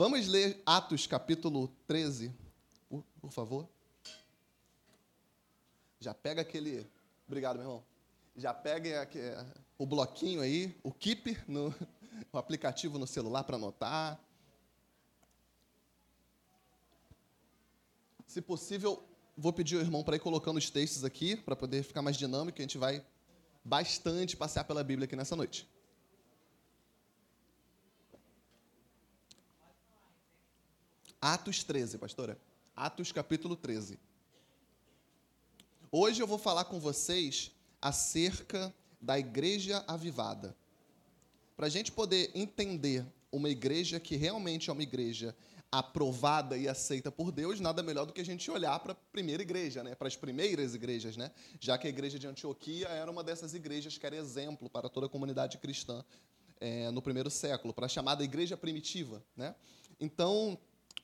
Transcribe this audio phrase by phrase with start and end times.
[0.00, 2.32] Vamos ler Atos capítulo 13,
[3.20, 3.68] por, favor.
[5.98, 6.90] Já pega aquele.
[7.26, 7.84] Obrigado, meu irmão.
[8.34, 9.06] Já pega
[9.76, 11.74] o bloquinho aí, o Keep, no,
[12.32, 14.18] o aplicativo no celular para anotar.
[18.26, 19.04] Se possível,
[19.36, 22.58] vou pedir ao irmão para ir colocando os textos aqui, para poder ficar mais dinâmico,
[22.58, 23.04] a gente vai
[23.62, 25.68] bastante passear pela Bíblia aqui nessa noite.
[31.20, 32.38] Atos 13, pastora.
[32.74, 33.98] Atos capítulo 13.
[35.92, 40.56] Hoje eu vou falar com vocês acerca da igreja avivada.
[41.58, 45.36] Para a gente poder entender uma igreja que realmente é uma igreja
[45.70, 49.42] aprovada e aceita por Deus, nada melhor do que a gente olhar para a primeira
[49.42, 49.94] igreja, né?
[49.94, 51.30] para as primeiras igrejas, né?
[51.60, 55.04] já que a igreja de Antioquia era uma dessas igrejas que era exemplo para toda
[55.04, 56.02] a comunidade cristã
[56.58, 59.22] é, no primeiro século, para a chamada igreja primitiva.
[59.36, 59.54] Né?
[60.00, 60.58] Então,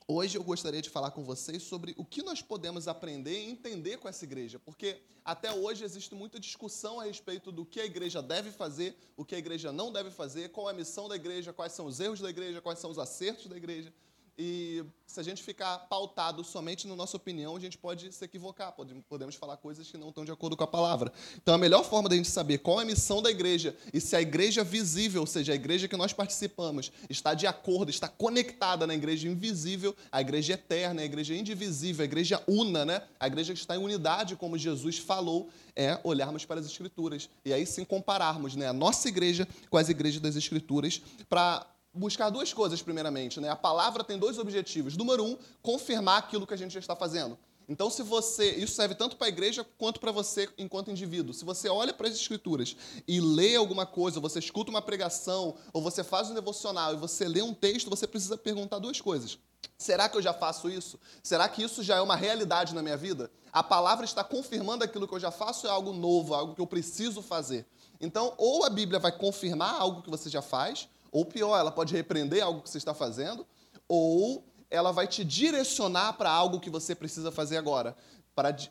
[0.09, 3.97] Hoje eu gostaria de falar com vocês sobre o que nós podemos aprender e entender
[3.97, 8.21] com essa igreja, porque até hoje existe muita discussão a respeito do que a igreja
[8.21, 11.51] deve fazer, o que a igreja não deve fazer, qual é a missão da igreja,
[11.51, 13.93] quais são os erros da igreja, quais são os acertos da igreja.
[14.39, 18.71] E se a gente ficar pautado somente na nossa opinião, a gente pode se equivocar,
[19.09, 21.11] podemos falar coisas que não estão de acordo com a palavra.
[21.41, 24.15] Então, a melhor forma da gente saber qual é a missão da igreja e se
[24.15, 28.85] a igreja visível, ou seja, a igreja que nós participamos, está de acordo, está conectada
[28.85, 33.01] na igreja invisível, a igreja eterna, a igreja indivisível, a igreja una, né?
[33.19, 37.53] a igreja que está em unidade, como Jesus falou, é olharmos para as Escrituras e
[37.53, 41.65] aí sim compararmos né, a nossa igreja com as igrejas das Escrituras para
[41.97, 43.39] buscar duas coisas, primeiramente.
[43.39, 43.49] Né?
[43.49, 44.95] A palavra tem dois objetivos.
[44.95, 47.37] Número um, confirmar aquilo que a gente já está fazendo.
[47.69, 48.51] Então, se você.
[48.51, 51.33] Isso serve tanto para a igreja quanto para você enquanto indivíduo.
[51.33, 55.55] Se você olha para as escrituras e lê alguma coisa, ou você escuta uma pregação,
[55.73, 59.37] ou você faz um devocional e você lê um texto, você precisa perguntar duas coisas.
[59.77, 60.99] Será que eu já faço isso?
[61.21, 63.29] Será que isso já é uma realidade na minha vida?
[63.51, 66.67] A palavra está confirmando aquilo que eu já faço, é algo novo, algo que eu
[66.67, 67.65] preciso fazer.
[67.99, 71.93] Então, ou a Bíblia vai confirmar algo que você já faz, ou pior, ela pode
[71.93, 73.45] repreender algo que você está fazendo,
[73.87, 77.95] ou ela vai te direcionar para algo que você precisa fazer agora.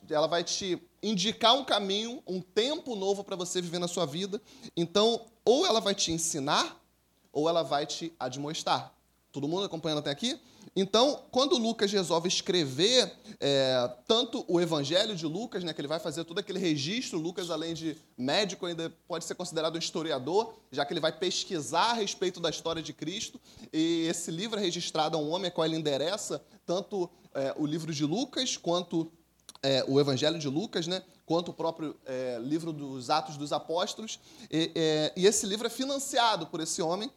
[0.08, 4.40] Ela vai te indicar um caminho, um tempo novo para você viver na sua vida.
[4.76, 6.80] Então, ou ela vai te ensinar,
[7.32, 8.92] ou ela vai te admoestar.
[9.32, 10.40] Todo mundo acompanhando até aqui?
[10.78, 13.10] Então, quando Lucas resolve escrever
[13.40, 17.50] é, tanto o Evangelho de Lucas, né, que ele vai fazer todo aquele registro, Lucas,
[17.50, 21.94] além de médico, ainda pode ser considerado um historiador, já que ele vai pesquisar a
[21.94, 23.40] respeito da história de Cristo,
[23.72, 27.64] e esse livro é registrado a um homem a qual ele endereça tanto é, o
[27.64, 29.10] livro de Lucas, quanto
[29.62, 34.20] é, o Evangelho de Lucas, né, quanto o próprio é, livro dos Atos dos Apóstolos,
[34.50, 37.10] e, é, e esse livro é financiado por esse homem,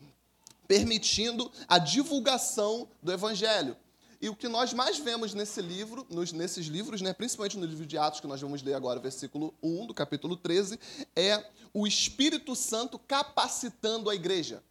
[0.69, 3.75] permitindo a divulgação do evangelho.
[4.21, 7.87] E o que nós mais vemos nesse livro, nos, nesses livros, né, principalmente no livro
[7.87, 10.79] de Atos, que nós vamos ler agora, versículo 1 do capítulo 13,
[11.15, 11.43] é
[11.73, 14.61] o Espírito Santo capacitando a igreja.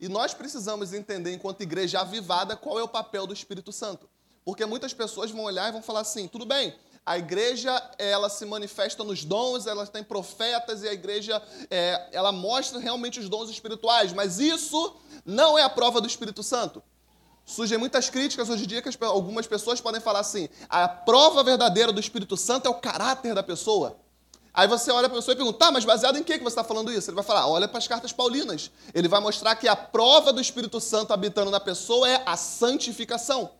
[0.00, 4.10] E nós precisamos entender, enquanto igreja avivada, qual é o papel do Espírito Santo.
[4.44, 6.74] Porque muitas pessoas vão olhar e vão falar assim: tudo bem,
[7.06, 12.32] a igreja ela se manifesta nos dons, ela tem profetas e a igreja é, ela
[12.32, 16.82] mostra realmente os dons espirituais, mas isso não é a prova do Espírito Santo.
[17.44, 21.92] Surgem muitas críticas hoje em dia que algumas pessoas podem falar assim: a prova verdadeira
[21.92, 23.98] do Espírito Santo é o caráter da pessoa.
[24.54, 26.62] Aí você olha para a pessoa e pergunta, tá, mas baseado em que você está
[26.62, 27.10] falando isso?
[27.10, 28.70] Ele vai falar, olha para as cartas paulinas.
[28.94, 33.50] Ele vai mostrar que a prova do Espírito Santo habitando na pessoa é a santificação.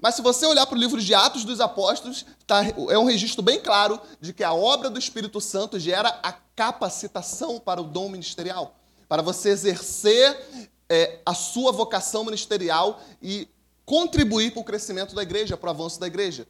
[0.00, 3.42] Mas se você olhar para o livro de Atos dos Apóstolos, tá, é um registro
[3.42, 8.08] bem claro de que a obra do Espírito Santo gera a capacitação para o dom
[8.08, 8.76] ministerial,
[9.08, 13.48] para você exercer é, a sua vocação ministerial e
[13.84, 16.46] contribuir para o crescimento da igreja, para o avanço da igreja.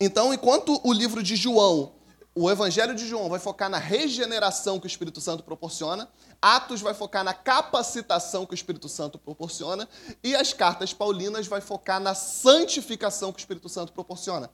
[0.00, 1.92] Então, enquanto o livro de João
[2.38, 6.08] o Evangelho de João vai focar na regeneração que o Espírito Santo proporciona,
[6.40, 9.88] Atos vai focar na capacitação que o Espírito Santo proporciona,
[10.22, 14.48] e as cartas paulinas vai focar na santificação que o Espírito Santo proporciona.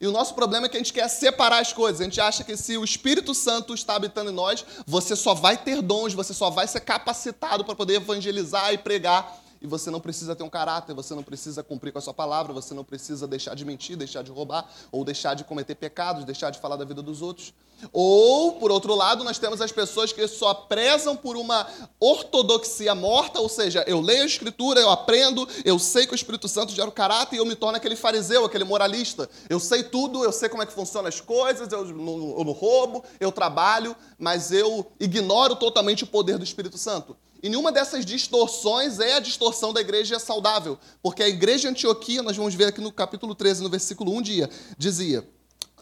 [0.00, 2.00] E o nosso problema é que a gente quer separar as coisas.
[2.00, 5.56] A gente acha que se o Espírito Santo está habitando em nós, você só vai
[5.56, 10.00] ter dons, você só vai ser capacitado para poder evangelizar e pregar e você não
[10.00, 13.26] precisa ter um caráter, você não precisa cumprir com a sua palavra, você não precisa
[13.26, 16.84] deixar de mentir, deixar de roubar, ou deixar de cometer pecados, deixar de falar da
[16.84, 17.52] vida dos outros.
[17.92, 21.66] Ou, por outro lado, nós temos as pessoas que só prezam por uma
[21.98, 26.48] ortodoxia morta, ou seja, eu leio a Escritura, eu aprendo, eu sei que o Espírito
[26.48, 29.28] Santo gera o caráter e eu me torno aquele fariseu, aquele moralista.
[29.48, 32.52] Eu sei tudo, eu sei como é que funcionam as coisas, eu não, eu não
[32.52, 37.16] roubo, eu trabalho, mas eu ignoro totalmente o poder do Espírito Santo.
[37.42, 40.78] E nenhuma dessas distorções é a distorção da igreja saudável.
[41.02, 44.22] Porque a igreja de Antioquia, nós vamos ver aqui no capítulo 13, no versículo 1,
[44.22, 45.26] dia, dizia: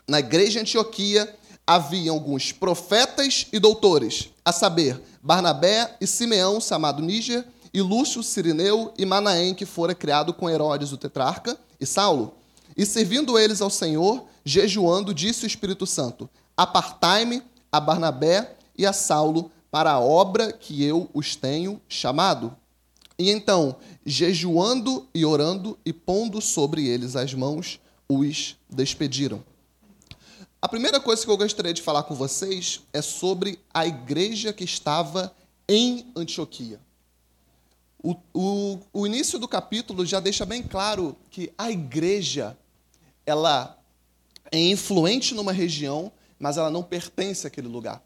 [0.07, 1.35] Na igreja de Antioquia
[1.67, 7.45] havia alguns profetas e doutores, a saber, Barnabé e Simeão, chamado Níger,
[7.75, 12.35] e Lúcio, Sirineu e Manaém, que fora criado com Herodes, o tetrarca, e Saulo.
[12.77, 18.93] E servindo eles ao Senhor, jejuando, disse o Espírito Santo: Apartai-me a Barnabé e a
[18.93, 22.57] Saulo para a obra que eu os tenho chamado.
[23.19, 29.45] E então, jejuando e orando e pondo sobre eles as mãos, os despediram.
[30.61, 34.65] A primeira coisa que eu gostaria de falar com vocês é sobre a igreja que
[34.65, 35.35] estava
[35.69, 36.81] em Antioquia.
[38.03, 42.57] O, o, o início do capítulo já deixa bem claro que a igreja
[43.27, 43.77] ela
[44.51, 48.03] é influente numa região, mas ela não pertence àquele lugar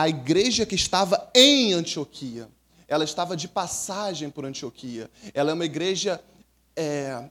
[0.00, 2.48] a igreja que estava em Antioquia.
[2.88, 5.10] Ela estava de passagem por Antioquia.
[5.34, 6.18] Ela é uma igreja
[6.74, 7.28] é,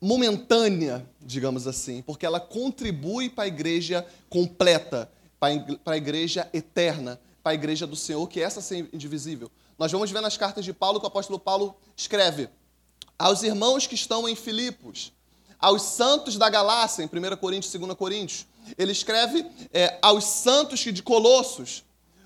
[0.00, 5.08] momentânea, digamos assim, porque ela contribui para a igreja completa,
[5.38, 9.48] para a igreja eterna, para a igreja do Senhor, que é essa ser indivisível.
[9.78, 12.48] Nós vamos ver nas cartas de Paulo que o apóstolo Paulo escreve
[13.16, 15.12] aos irmãos que estão em Filipos,
[15.56, 18.44] aos santos da Galácia, em 1 Coríntios, 2 Coríntios,
[18.76, 21.84] ele escreve é, aos santos de Colossos,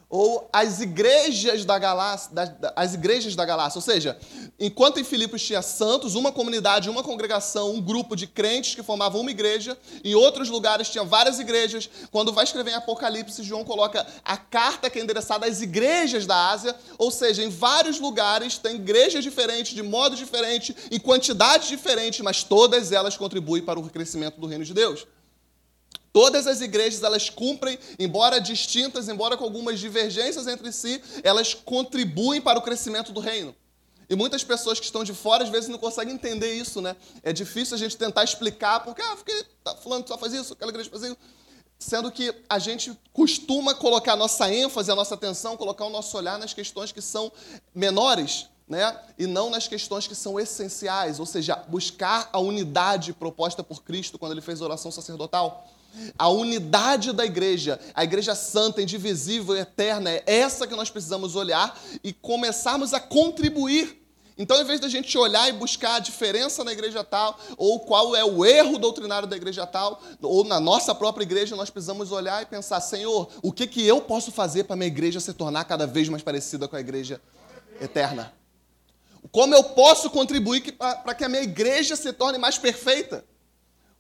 [0.09, 2.31] ou as igrejas da Galácia,
[2.77, 3.79] as igrejas da Galácia.
[3.79, 4.17] Ou seja,
[4.59, 9.21] enquanto em Filipos tinha santos, uma comunidade, uma congregação, um grupo de crentes que formavam
[9.21, 11.91] uma igreja, em outros lugares tinha várias igrejas.
[12.13, 16.51] Quando vai escrever em Apocalipse, João coloca a carta que é endereçada às igrejas da
[16.51, 22.23] Ásia, ou seja, em vários lugares tem igrejas diferentes, de modo diferente, em quantidade diferente,
[22.23, 25.05] mas todas elas contribuem para o crescimento do reino de Deus.
[26.17, 32.41] Todas as igrejas, elas cumprem, embora distintas, embora com algumas divergências entre si, elas contribuem
[32.41, 33.55] para o crescimento do reino.
[34.09, 36.97] E muitas pessoas que estão de fora, às vezes, não conseguem entender isso, né?
[37.23, 40.71] É difícil a gente tentar explicar, porque, ah, porque tá falando só faz isso, aquela
[40.71, 41.19] igreja faz isso.
[41.79, 46.17] Sendo que a gente costuma colocar a nossa ênfase, a nossa atenção, colocar o nosso
[46.17, 47.31] olhar nas questões que são
[47.75, 48.99] menores, né?
[49.19, 54.19] E não nas questões que são essenciais, ou seja, buscar a unidade proposta por Cristo
[54.19, 55.76] quando ele fez a oração sacerdotal.
[56.19, 61.79] A unidade da igreja, a igreja santa, indivisível, eterna, é essa que nós precisamos olhar
[62.03, 64.03] e começarmos a contribuir.
[64.39, 68.15] Então, em vez da gente olhar e buscar a diferença na igreja tal, ou qual
[68.15, 72.43] é o erro doutrinário da igreja tal, ou na nossa própria igreja, nós precisamos olhar
[72.43, 75.87] e pensar: Senhor, o que, que eu posso fazer para minha igreja se tornar cada
[75.87, 77.19] vez mais parecida com a igreja
[77.81, 78.33] eterna?
[79.33, 83.25] Como eu posso contribuir para que a minha igreja se torne mais perfeita?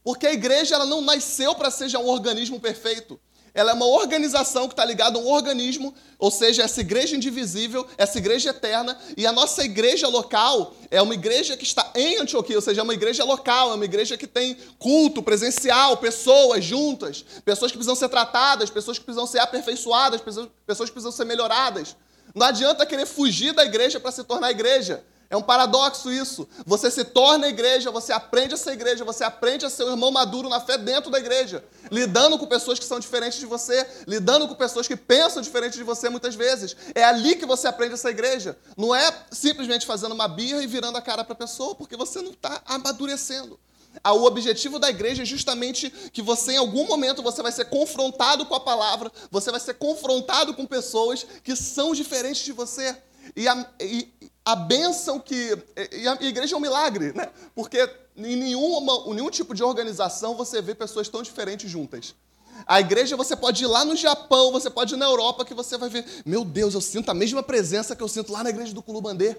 [0.06, 3.18] Porque a igreja ela não nasceu para ser um organismo perfeito.
[3.52, 7.84] Ela é uma organização que está ligada a um organismo, ou seja, essa igreja indivisível,
[7.98, 12.54] essa igreja eterna, e a nossa igreja local é uma igreja que está em Antioquia,
[12.54, 17.24] ou seja, é uma igreja local, é uma igreja que tem culto presencial, pessoas juntas,
[17.44, 21.96] pessoas que precisam ser tratadas, pessoas que precisam ser aperfeiçoadas, pessoas que precisam ser melhoradas.
[22.32, 25.02] Não adianta querer fugir da igreja para se tornar igreja.
[25.28, 26.48] É um paradoxo isso.
[26.64, 30.10] Você se torna igreja, você aprende a ser igreja, você aprende a ser um irmão
[30.10, 34.46] maduro na fé dentro da igreja, lidando com pessoas que são diferentes de você, lidando
[34.46, 36.76] com pessoas que pensam diferente de você muitas vezes.
[36.94, 38.56] É ali que você aprende a ser igreja.
[38.76, 42.22] Não é simplesmente fazendo uma birra e virando a cara para a pessoa, porque você
[42.22, 43.58] não está amadurecendo.
[44.04, 47.64] Ah, o objetivo da igreja é justamente que você, em algum momento, você vai ser
[47.66, 52.96] confrontado com a palavra, você vai ser confrontado com pessoas que são diferentes de você.
[53.34, 54.12] E a, e
[54.46, 55.58] a bênção que.
[55.90, 57.28] E a igreja é um milagre, né?
[57.52, 62.14] Porque em nenhuma, nenhum tipo de organização você vê pessoas tão diferentes juntas.
[62.64, 65.76] A igreja você pode ir lá no Japão, você pode ir na Europa, que você
[65.76, 68.72] vai ver, meu Deus, eu sinto a mesma presença que eu sinto lá na igreja
[68.72, 69.36] do Culubandê.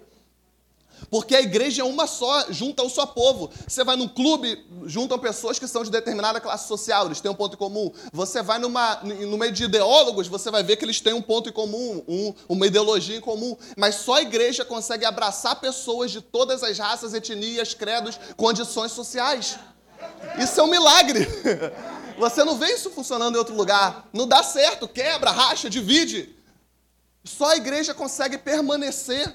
[1.09, 3.49] Porque a igreja é uma só, junta o seu povo.
[3.67, 7.35] Você vai num clube, juntam pessoas que são de determinada classe social, eles têm um
[7.35, 7.91] ponto em comum.
[8.11, 11.49] Você vai numa, no meio de ideólogos, você vai ver que eles têm um ponto
[11.49, 13.55] em comum, um, uma ideologia em comum.
[13.77, 19.57] Mas só a igreja consegue abraçar pessoas de todas as raças, etnias, credos, condições sociais.
[20.37, 21.27] Isso é um milagre.
[22.17, 24.07] Você não vê isso funcionando em outro lugar.
[24.11, 26.35] Não dá certo, quebra, racha, divide.
[27.23, 29.31] Só a igreja consegue permanecer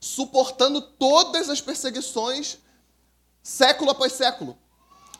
[0.00, 2.58] suportando todas as perseguições,
[3.42, 4.56] século após século.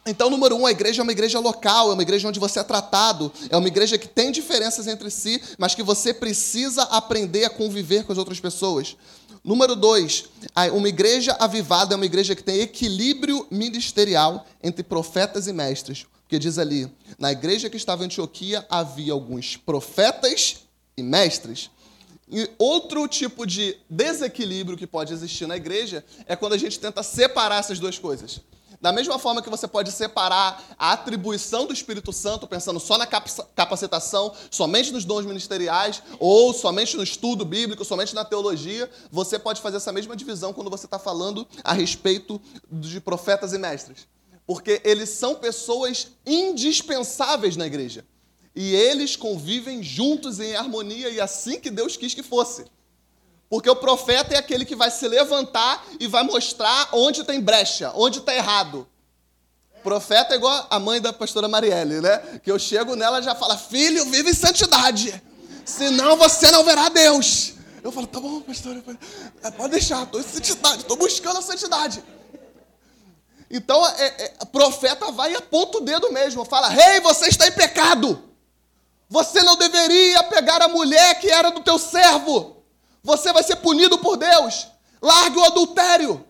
[0.07, 2.65] Então, número um, a igreja é uma igreja local, é uma igreja onde você é
[2.65, 7.51] tratado, é uma igreja que tem diferenças entre si, mas que você precisa aprender a
[7.51, 8.97] conviver com as outras pessoas.
[9.45, 10.25] Número dois,
[10.73, 16.07] uma igreja avivada é uma igreja que tem equilíbrio ministerial entre profetas e mestres.
[16.23, 20.59] Porque diz ali, na igreja que estava em Antioquia havia alguns profetas
[20.97, 21.71] e mestres.
[22.31, 27.03] E outro tipo de desequilíbrio que pode existir na igreja é quando a gente tenta
[27.03, 28.41] separar essas duas coisas.
[28.81, 33.07] Da mesma forma que você pode separar a atribuição do Espírito Santo, pensando só na
[33.07, 39.61] capacitação, somente nos dons ministeriais, ou somente no estudo bíblico, somente na teologia, você pode
[39.61, 44.09] fazer essa mesma divisão quando você está falando a respeito de profetas e mestres.
[44.47, 48.07] Porque eles são pessoas indispensáveis na igreja.
[48.54, 52.64] E eles convivem juntos em harmonia, e assim que Deus quis que fosse.
[53.49, 57.92] Porque o profeta é aquele que vai se levantar e vai mostrar onde tem brecha,
[57.97, 58.87] onde está errado.
[59.83, 62.40] Profeta é igual a mãe da pastora Marielle, né?
[62.45, 65.21] Que eu chego nela e já fala: Filho, vive em santidade,
[65.64, 67.54] senão você não verá Deus.
[67.83, 68.83] Eu falo: Tá bom, pastora,
[69.57, 72.04] pode deixar, estou em santidade, estou buscando a santidade.
[73.50, 77.49] Então, é, é, profeta vai e aponta o dedo mesmo, fala: Rei, hey, você está
[77.49, 78.30] em pecado.
[79.11, 82.62] Você não deveria pegar a mulher que era do teu servo.
[83.02, 84.69] Você vai ser punido por Deus.
[85.02, 86.25] Largue o adultério.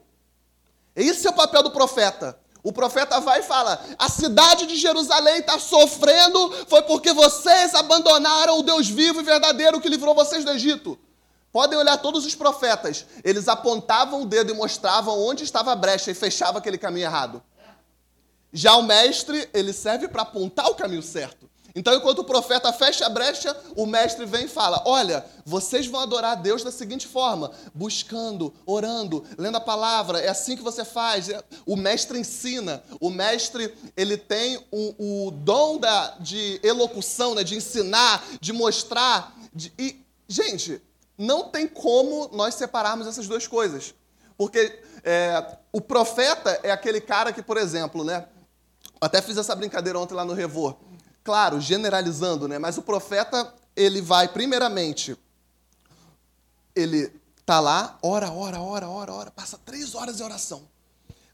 [0.96, 2.40] Esse é o papel do profeta.
[2.62, 8.58] O profeta vai e fala: a cidade de Jerusalém está sofrendo, foi porque vocês abandonaram
[8.58, 10.99] o Deus vivo e verdadeiro que livrou vocês do Egito.
[11.52, 16.10] Podem olhar todos os profetas, eles apontavam o dedo e mostravam onde estava a brecha
[16.10, 17.42] e fechava aquele caminho errado.
[18.52, 21.50] Já o mestre, ele serve para apontar o caminho certo.
[21.74, 26.00] Então, enquanto o profeta fecha a brecha, o mestre vem e fala: Olha, vocês vão
[26.00, 30.18] adorar a Deus da seguinte forma: buscando, orando, lendo a palavra.
[30.18, 31.28] É assim que você faz.
[31.28, 32.82] É, o mestre ensina.
[33.00, 39.36] O mestre ele tem o, o dom da, de elocução, né, de ensinar, de mostrar.
[39.52, 40.82] De, e, gente,
[41.16, 43.94] não tem como nós separarmos essas duas coisas.
[44.36, 48.26] Porque é, o profeta é aquele cara que, por exemplo, né?
[49.00, 50.76] Até fiz essa brincadeira ontem lá no Revor
[51.22, 52.58] claro, generalizando, né?
[52.58, 55.16] Mas o profeta, ele vai primeiramente,
[56.74, 57.12] ele
[57.44, 60.68] tá lá, ora, ora, ora, ora, ora, passa três horas em oração.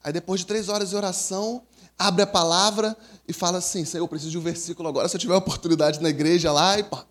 [0.03, 1.63] Aí depois de três horas de oração,
[1.99, 5.21] abre a palavra e fala assim, Senhor, eu preciso de um versículo agora, se eu
[5.21, 7.05] tiver oportunidade na igreja lá, e pá,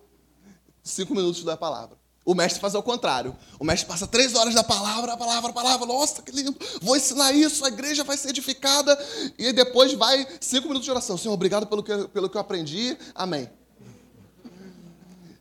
[0.82, 1.96] cinco minutos da palavra.
[2.26, 3.36] O mestre faz ao contrário.
[3.56, 5.86] O mestre passa três horas da palavra, a palavra, a palavra.
[5.86, 6.54] Nossa, que lindo.
[6.82, 8.98] Vou ensinar isso, a igreja vai ser edificada.
[9.38, 11.16] E depois vai cinco minutos de oração.
[11.16, 12.98] Senhor, obrigado pelo que, pelo que eu aprendi.
[13.14, 13.48] Amém.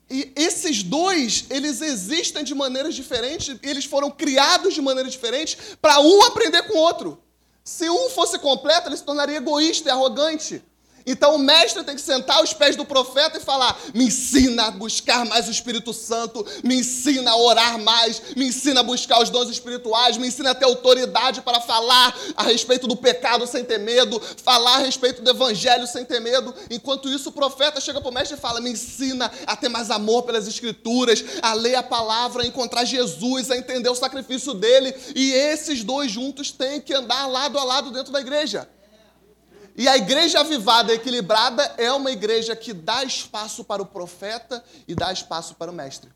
[0.07, 5.99] E esses dois, eles existem de maneiras diferentes, eles foram criados de maneira diferente para
[5.99, 7.19] um aprender com o outro.
[7.63, 10.63] Se um fosse completo, ele se tornaria egoísta e arrogante.
[11.05, 14.71] Então o mestre tem que sentar aos pés do profeta e falar: me ensina a
[14.71, 19.29] buscar mais o Espírito Santo, me ensina a orar mais, me ensina a buscar os
[19.29, 23.77] dons espirituais, me ensina a ter autoridade para falar a respeito do pecado sem ter
[23.77, 26.53] medo, falar a respeito do evangelho sem ter medo.
[26.69, 29.91] Enquanto isso, o profeta chega para o mestre e fala: me ensina a ter mais
[29.91, 34.93] amor pelas escrituras, a ler a palavra, a encontrar Jesus, a entender o sacrifício dele.
[35.15, 38.67] E esses dois juntos têm que andar lado a lado dentro da igreja.
[39.77, 44.95] E a igreja avivada equilibrada é uma igreja que dá espaço para o profeta e
[44.95, 46.09] dá espaço para o mestre.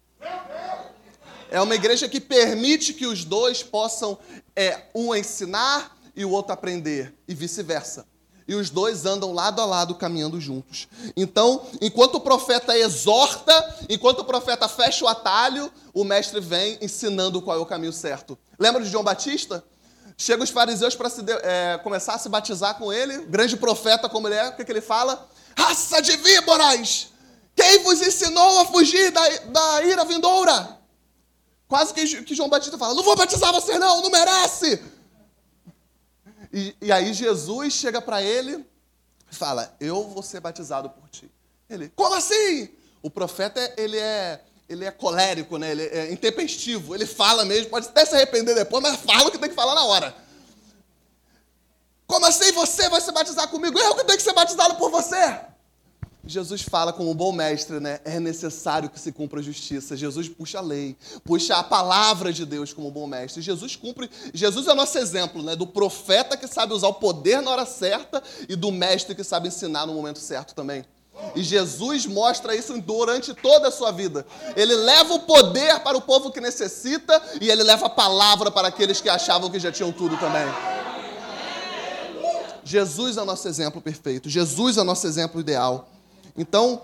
[1.52, 4.18] É uma igreja que permite que os dois possam,
[4.56, 8.06] é, um ensinar e o outro aprender, e vice-versa.
[8.48, 10.88] E os dois andam lado a lado caminhando juntos.
[11.16, 17.42] Então, enquanto o profeta exorta, enquanto o profeta fecha o atalho, o mestre vem ensinando
[17.42, 18.38] qual é o caminho certo.
[18.58, 19.64] Lembra de João Batista?
[20.22, 21.10] Chega os fariseus para
[21.44, 24.72] é, começar a se batizar com ele, grande profeta como ele é, o que, que
[24.72, 25.30] ele fala?
[25.58, 27.08] Raça de víboras!
[27.56, 30.78] Quem vos ensinou a fugir da, da ira vindoura?
[31.70, 34.84] Quase que, que João Batista fala: Não vou batizar você, não, não merece!
[36.52, 38.66] E, e aí Jesus chega para ele
[39.32, 41.32] e fala: Eu vou ser batizado por ti.
[41.70, 42.68] Ele, como assim?
[43.02, 45.72] O profeta, ele é ele é colérico, né?
[45.72, 49.38] ele é intempestivo, ele fala mesmo, pode até se arrepender depois, mas fala o que
[49.40, 50.16] tem que falar na hora.
[52.06, 53.78] Como assim você vai se batizar comigo?
[53.78, 55.40] Eu que tenho que ser batizado por você.
[56.26, 58.00] Jesus fala como um bom mestre, né?
[58.06, 59.98] É necessário que se cumpra a justiça.
[59.98, 63.42] Jesus puxa a lei, puxa a palavra de Deus como um bom mestre.
[63.42, 64.10] Jesus cumpre.
[64.34, 65.56] Jesus é o nosso exemplo, né?
[65.56, 69.48] Do profeta que sabe usar o poder na hora certa e do mestre que sabe
[69.48, 70.86] ensinar no momento certo também.
[71.36, 74.26] E Jesus mostra isso durante toda a sua vida.
[74.56, 78.68] Ele leva o poder para o povo que necessita e ele leva a palavra para
[78.68, 80.48] aqueles que achavam que já tinham tudo também.
[82.64, 84.30] Jesus é o nosso exemplo perfeito.
[84.30, 85.90] Jesus é o nosso exemplo ideal.
[86.38, 86.82] Então,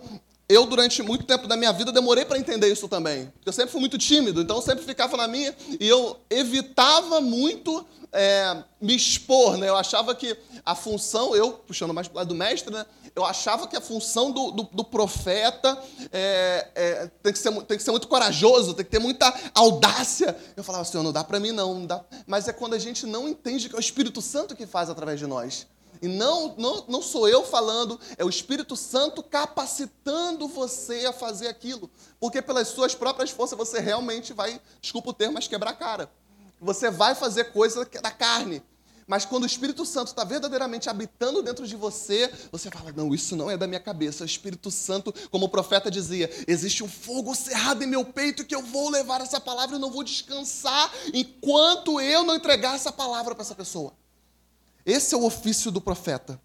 [0.48, 3.32] eu, durante muito tempo da minha vida, demorei para entender isso também.
[3.46, 7.86] Eu sempre fui muito tímido, então eu sempre ficava na minha e eu evitava muito
[8.14, 9.58] é, me expor.
[9.58, 9.68] Né?
[9.68, 12.86] Eu achava que a função, eu, puxando mais para o lado do mestre, né?
[13.16, 17.78] eu achava que a função do, do, do profeta é, é, tem, que ser, tem
[17.78, 20.38] que ser muito corajoso, tem que ter muita audácia.
[20.56, 22.04] Eu falava, Senhor, não dá para mim não, não dá.
[22.28, 25.20] Mas é quando a gente não entende que é o Espírito Santo que faz através
[25.20, 25.66] de nós.
[26.02, 31.48] E não, não, não sou eu falando, é o Espírito Santo capacitando você a fazer
[31.48, 31.90] aquilo.
[32.20, 36.12] Porque pelas suas próprias forças você realmente vai, desculpa o termo, mas quebrar a cara.
[36.60, 38.64] Você vai fazer coisa da carne.
[39.08, 43.36] Mas quando o Espírito Santo está verdadeiramente habitando dentro de você, você fala: não, isso
[43.36, 44.24] não é da minha cabeça.
[44.24, 48.56] O Espírito Santo, como o profeta dizia, existe um fogo cerrado em meu peito que
[48.56, 53.36] eu vou levar essa palavra e não vou descansar enquanto eu não entregar essa palavra
[53.36, 53.94] para essa pessoa.
[54.86, 56.40] Esse é o ofício do profeta.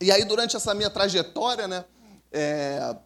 [0.00, 1.84] E aí, durante essa minha trajetória, né,
[2.32, 2.96] é,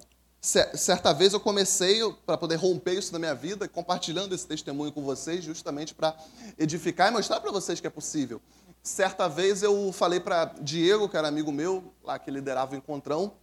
[0.41, 5.03] certa vez eu comecei, para poder romper isso na minha vida, compartilhando esse testemunho com
[5.03, 6.17] vocês, justamente para
[6.59, 8.41] edificar e mostrar para vocês que é possível.
[8.83, 13.35] Certa vez eu falei para Diego, que era amigo meu, lá que liderava o Encontrão,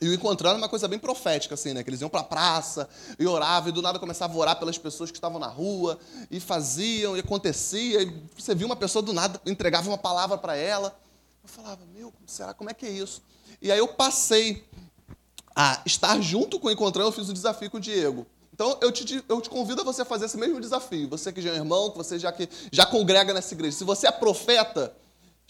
[0.00, 1.82] e o encontrando uma coisa bem profética, assim, né?
[1.82, 2.88] Que eles iam para a praça
[3.18, 5.98] e oravam, e do nada começavam a orar pelas pessoas que estavam na rua,
[6.30, 10.56] e faziam, e acontecia, e você viu uma pessoa do nada, entregava uma palavra para
[10.56, 10.98] ela.
[11.42, 13.22] Eu falava, meu, será, como é que é isso?
[13.60, 14.64] E aí eu passei
[15.54, 18.26] a estar junto com o encontrando, eu fiz o desafio com o Diego.
[18.54, 21.08] Então eu te, eu te convido a você fazer esse mesmo desafio.
[21.08, 23.76] Você que já é irmão, que você já, que, já congrega nessa igreja.
[23.76, 24.94] Se você é profeta,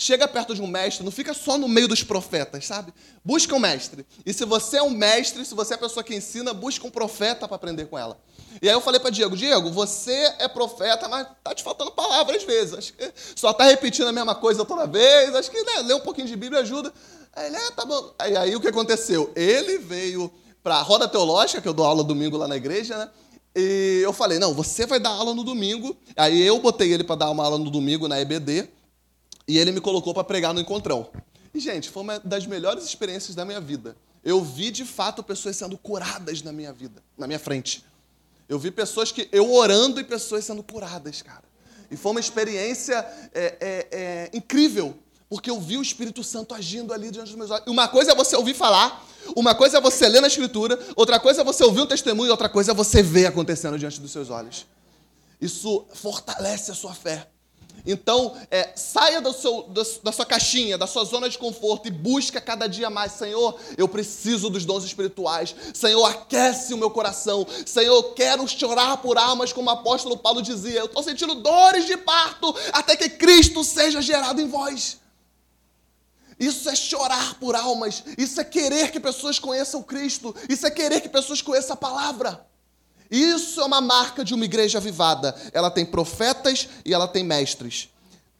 [0.02, 2.90] Chega perto de um mestre, não fica só no meio dos profetas, sabe?
[3.22, 4.06] Busca um mestre.
[4.24, 6.90] E se você é um mestre, se você é a pessoa que ensina, busca um
[6.90, 8.18] profeta para aprender com ela.
[8.62, 12.38] E aí eu falei para Diego, Diego, você é profeta, mas tá te faltando palavras
[12.38, 12.72] às vezes.
[12.72, 15.34] Acho que só tá repetindo a mesma coisa toda vez.
[15.34, 16.90] Acho que né, ler um pouquinho de Bíblia ajuda.
[17.34, 18.14] Aí ele, é, tá bom.
[18.18, 19.30] Aí, aí o que aconteceu?
[19.36, 23.10] Ele veio para a roda teológica, que eu dou aula domingo lá na igreja, né?
[23.54, 25.94] E eu falei, não, você vai dar aula no domingo.
[26.16, 28.79] Aí eu botei ele para dar uma aula no domingo na EBD.
[29.46, 31.08] E ele me colocou para pregar no encontrão.
[31.52, 33.96] E, gente, foi uma das melhores experiências da minha vida.
[34.24, 37.84] Eu vi, de fato, pessoas sendo curadas na minha vida, na minha frente.
[38.48, 39.28] Eu vi pessoas que.
[39.32, 41.44] Eu orando e pessoas sendo curadas, cara.
[41.90, 42.94] E foi uma experiência
[43.34, 44.96] é, é, é, incrível,
[45.28, 47.66] porque eu vi o Espírito Santo agindo ali diante dos meus olhos.
[47.66, 51.40] Uma coisa é você ouvir falar, uma coisa é você ler na Escritura, outra coisa
[51.40, 54.66] é você ouvir um testemunho, outra coisa é você ver acontecendo diante dos seus olhos.
[55.40, 57.28] Isso fortalece a sua fé.
[57.86, 59.68] Então, é, saia seu,
[60.02, 63.12] da sua caixinha, da sua zona de conforto e busca cada dia mais.
[63.12, 65.54] Senhor, eu preciso dos dons espirituais.
[65.74, 67.46] Senhor, aquece o meu coração.
[67.66, 70.80] Senhor, eu quero chorar por almas, como o apóstolo Paulo dizia.
[70.80, 74.98] Eu estou sentindo dores de parto até que Cristo seja gerado em vós.
[76.38, 78.02] Isso é chorar por almas.
[78.16, 80.34] Isso é querer que pessoas conheçam Cristo.
[80.48, 82.49] Isso é querer que pessoas conheçam a palavra.
[83.10, 85.34] Isso é uma marca de uma igreja avivada.
[85.52, 87.88] Ela tem profetas e ela tem mestres.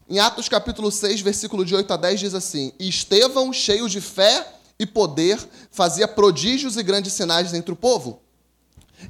[0.09, 4.46] Em Atos capítulo 6, versículo de 8 a 10 diz assim: Estevão, cheio de fé
[4.78, 5.38] e poder,
[5.70, 8.20] fazia prodígios e grandes sinais entre o povo.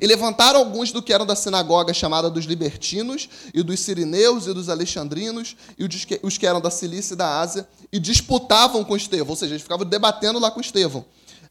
[0.01, 4.55] E levantaram alguns do que eram da sinagoga chamada dos libertinos, e dos sirineus, e
[4.55, 5.85] dos alexandrinos, e
[6.23, 9.62] os que eram da Cilícia e da Ásia, e disputavam com Estevão, ou seja, eles
[9.62, 11.05] ficavam debatendo lá com Estevão.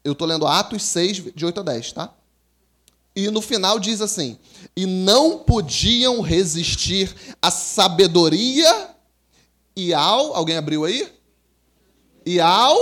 [0.04, 2.13] Eu estou lendo Atos 6, de 8 a 10, tá?
[3.25, 4.38] E no final diz assim:
[4.75, 8.91] e não podiam resistir à sabedoria
[9.75, 10.34] e ao.
[10.34, 11.12] Alguém abriu aí?
[12.25, 12.77] E ao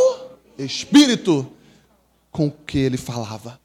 [0.58, 1.52] Espírito
[2.32, 3.60] com que ele falava.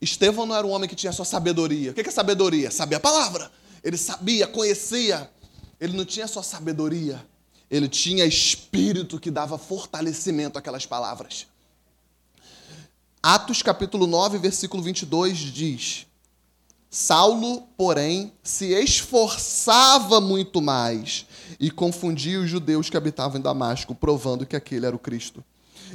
[0.00, 1.90] Estevão não era um homem que tinha só sabedoria.
[1.90, 2.70] O que é sabedoria?
[2.70, 3.50] Sabia a palavra.
[3.82, 5.30] Ele sabia, conhecia.
[5.80, 7.22] Ele não tinha só sabedoria.
[7.70, 11.46] Ele tinha espírito que dava fortalecimento àquelas palavras.
[13.30, 16.06] Atos capítulo 9, versículo 22 diz:
[16.88, 21.26] Saulo, porém, se esforçava muito mais
[21.60, 25.44] e confundia os judeus que habitavam em Damasco, provando que aquele era o Cristo.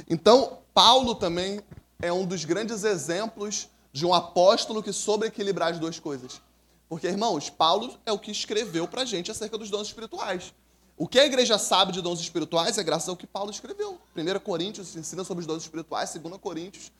[0.08, 1.60] Então, Paulo também
[2.00, 6.40] é um dos grandes exemplos de um apóstolo que soube equilibrar as duas coisas.
[6.88, 10.54] Porque, irmãos, Paulo é o que escreveu para a gente acerca dos dons espirituais.
[10.96, 13.98] O que a igreja sabe de dons espirituais é graças ao que Paulo escreveu.
[14.16, 16.92] 1 Coríntios ensina sobre os dons espirituais, 2 Coríntios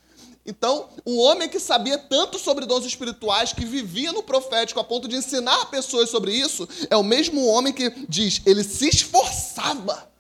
[0.47, 5.09] então, um homem que sabia tanto sobre dons espirituais, que vivia no profético a ponto
[5.09, 10.13] de ensinar pessoas sobre isso, é o mesmo homem que diz, ele se esforçava.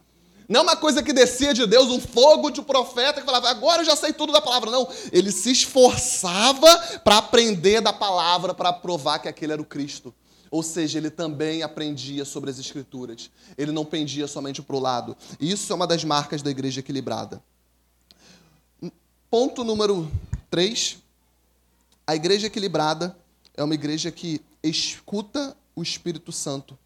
[0.49, 3.49] Não é uma coisa que descia de Deus, um fogo de um profeta que falava,
[3.49, 4.71] agora eu já sei tudo da palavra.
[4.71, 6.69] Não, ele se esforçava
[7.03, 10.15] para aprender da palavra, para provar que aquele era o Cristo.
[10.51, 13.31] Ou seja, ele também aprendia sobre as Escrituras.
[13.57, 15.17] Ele não pendia somente para o lado.
[15.41, 17.43] Isso é uma das marcas da igreja equilibrada.
[19.35, 20.09] Ponto número
[20.49, 20.99] 3.
[22.07, 23.19] A igreja equilibrada
[23.57, 26.79] é uma igreja que escuta o Espírito Santo.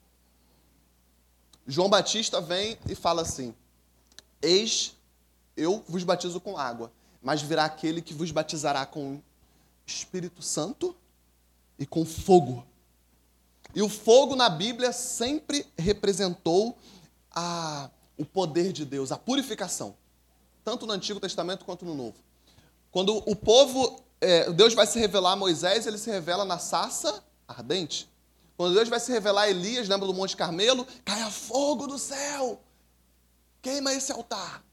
[1.67, 3.55] João Batista vem e fala assim:
[4.41, 4.97] Eis,
[5.59, 6.91] eu vos batizo com água,
[7.23, 9.21] mas virá aquele que vos batizará com
[9.85, 10.97] Espírito Santo
[11.79, 12.67] e com fogo.
[13.75, 16.79] E o fogo na Bíblia sempre representou
[17.31, 19.95] a, o poder de Deus, a purificação,
[20.65, 22.27] tanto no Antigo Testamento quanto no Novo.
[22.91, 27.23] Quando o povo, é, Deus vai se revelar a Moisés, ele se revela na sarça
[27.47, 28.09] ardente.
[28.57, 30.87] Quando Deus vai se revelar a Elias, lembra do Monte Carmelo?
[31.05, 32.61] Caia fogo do céu,
[33.63, 34.65] queima esse altar.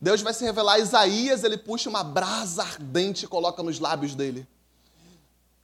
[0.00, 4.14] Deus vai se revelar a Isaías, ele puxa uma brasa ardente e coloca nos lábios
[4.14, 4.48] dele.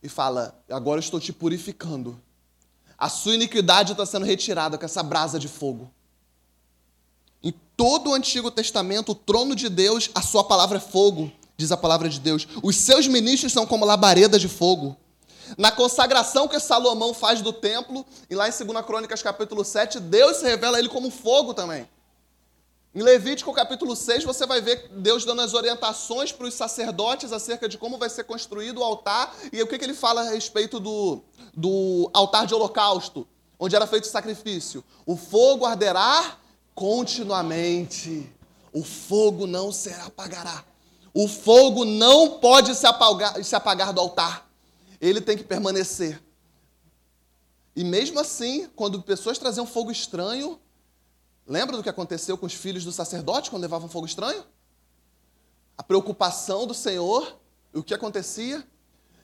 [0.03, 2.21] E fala: Agora eu estou te purificando.
[2.99, 5.91] A sua iniquidade está sendo retirada com essa brasa de fogo.
[7.77, 11.77] Todo o Antigo Testamento, o trono de Deus, a sua palavra é fogo, diz a
[11.77, 12.49] palavra de Deus.
[12.63, 14.97] Os seus ministros são como labareda de fogo.
[15.59, 20.39] Na consagração que Salomão faz do templo, e lá em 2 Crônicas capítulo 7, Deus
[20.39, 21.87] se revela a ele como fogo também.
[22.95, 27.69] Em Levítico capítulo 6, você vai ver Deus dando as orientações para os sacerdotes acerca
[27.69, 30.81] de como vai ser construído o altar e o que, que ele fala a respeito
[30.81, 31.21] do,
[31.55, 33.29] do altar de holocausto,
[33.61, 34.83] onde era feito o sacrifício.
[35.05, 36.39] O fogo arderá
[36.77, 38.33] continuamente,
[38.73, 40.65] o fogo não se apagará.
[41.13, 44.49] O fogo não pode se apagar, se apagar do altar,
[45.01, 46.23] ele tem que permanecer.
[47.75, 50.61] E mesmo assim, quando pessoas traziam fogo estranho,
[51.47, 54.45] Lembra do que aconteceu com os filhos do sacerdote quando levavam fogo estranho?
[55.79, 57.39] A preocupação do Senhor,
[57.73, 58.67] o que acontecia?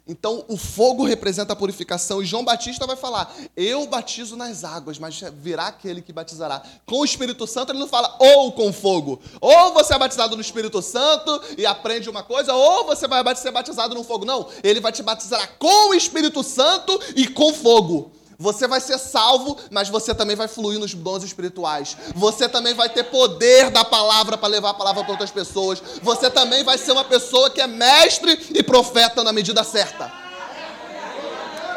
[0.07, 2.21] Então, o fogo representa a purificação.
[2.21, 6.61] E João Batista vai falar: Eu batizo nas águas, mas virá aquele que batizará.
[6.85, 9.21] Com o Espírito Santo, ele não fala ou com fogo.
[9.41, 13.53] Ou você é batizado no Espírito Santo e aprende uma coisa, ou você vai ser
[13.53, 14.25] batizado no fogo.
[14.25, 18.11] Não, ele vai te batizar com o Espírito Santo e com fogo.
[18.43, 21.97] Você vai ser salvo, mas você também vai fluir nos dons espirituais.
[22.17, 25.81] Você também vai ter poder da palavra para levar a palavra para outras pessoas.
[26.03, 30.13] Você também vai ser uma pessoa que é mestre e profeta na medida certa.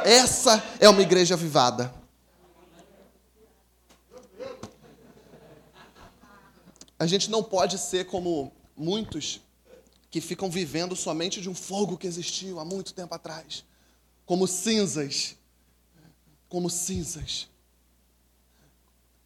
[0.04, 1.94] Essa é uma igreja avivada.
[6.98, 9.40] A gente não pode ser como muitos
[10.10, 13.64] que ficam vivendo somente de um fogo que existiu há muito tempo atrás,
[14.26, 15.36] como cinzas
[16.56, 17.50] como cinzas.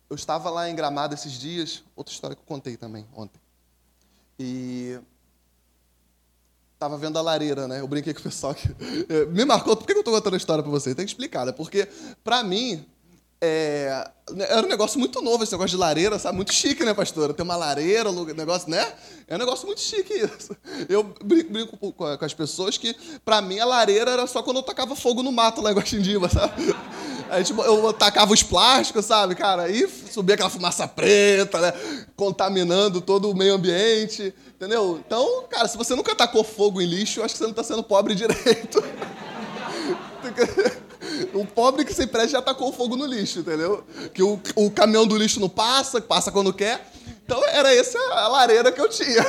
[0.09, 3.39] Eu estava lá em Gramado esses dias, outra história que eu contei também ontem.
[4.39, 4.99] E
[6.73, 7.81] estava vendo a lareira, né?
[7.81, 8.67] Eu brinquei com o pessoal que
[9.29, 9.77] me marcou.
[9.77, 10.95] Por que eu estou contando a história para você?
[10.95, 11.51] Tem que explicar, né?
[11.51, 11.87] Porque
[12.23, 12.83] para mim
[13.41, 14.09] é,
[14.49, 16.35] era um negócio muito novo esse negócio de lareira, sabe?
[16.35, 17.33] Muito chique, né, pastora?
[17.33, 18.91] Ter uma lareira, negócio, né?
[19.27, 20.57] É um negócio muito chique isso.
[20.89, 24.95] Eu brinco com as pessoas que, para mim, a lareira era só quando eu tacava
[24.95, 26.75] fogo no mato lá em Guaxindiba, sabe?
[27.43, 29.63] Tipo, eu tacava os plásticos, sabe, cara?
[29.63, 31.73] Aí subia aquela fumaça preta, né?
[32.15, 34.99] Contaminando todo o meio ambiente, entendeu?
[35.05, 37.63] Então, cara, se você nunca tacou fogo em lixo, eu acho que você não está
[37.63, 38.83] sendo pobre direito.
[41.33, 43.83] um pobre que se presta já tacou fogo no lixo, entendeu?
[44.13, 46.89] Que o, o caminhão do lixo não passa, passa quando quer.
[47.23, 49.23] Então, era essa a lareira que eu tinha.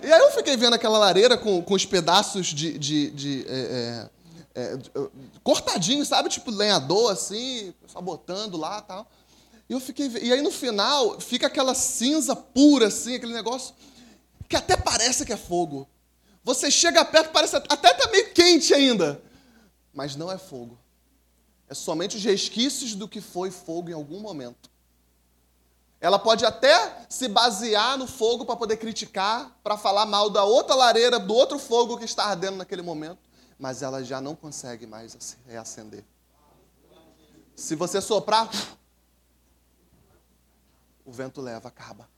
[0.00, 4.08] E aí eu fiquei vendo aquela lareira com, com os pedaços de, de, de é,
[4.54, 4.78] é,
[5.42, 6.28] cortadinho, sabe?
[6.28, 9.10] Tipo lenhador, assim, só botando lá e tal.
[9.68, 10.06] E eu fiquei.
[10.22, 13.74] E aí no final fica aquela cinza pura, assim, aquele negócio
[14.48, 15.88] que até parece que é fogo.
[16.44, 19.20] Você chega perto, parece até tá meio quente ainda.
[19.92, 20.78] Mas não é fogo.
[21.68, 24.70] É somente os resquícios do que foi fogo em algum momento.
[26.00, 30.74] Ela pode até se basear no fogo para poder criticar, para falar mal da outra
[30.74, 33.18] lareira, do outro fogo que está ardendo naquele momento
[33.58, 36.04] mas ela já não consegue mais reacender.
[37.54, 38.50] Se você soprar,
[41.04, 42.08] o vento leva, acaba.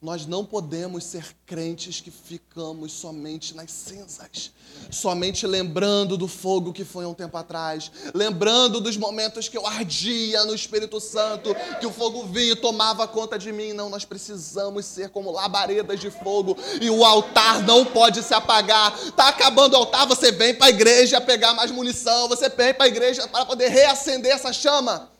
[0.00, 4.52] Nós não podemos ser crentes que ficamos somente nas cinzas,
[4.92, 10.44] somente lembrando do fogo que foi um tempo atrás, lembrando dos momentos que eu ardia
[10.44, 13.72] no Espírito Santo, que o fogo vinha e tomava conta de mim.
[13.72, 18.96] Não, nós precisamos ser como labaredas de fogo e o altar não pode se apagar.
[19.16, 22.84] Tá acabando o altar, você vem para a igreja pegar mais munição, você vem para
[22.84, 25.17] a igreja para poder reacender essa chama.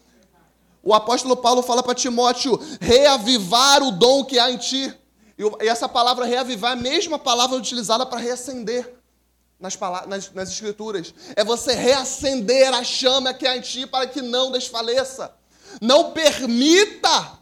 [0.82, 4.92] O apóstolo Paulo fala para Timóteo: reavivar o dom que há em ti.
[5.38, 8.98] E essa palavra reavivar é a mesma palavra utilizada para reacender
[9.58, 11.14] nas, nas, nas Escrituras.
[11.36, 15.34] É você reacender a chama que há em ti para que não desfaleça.
[15.80, 17.38] Não permita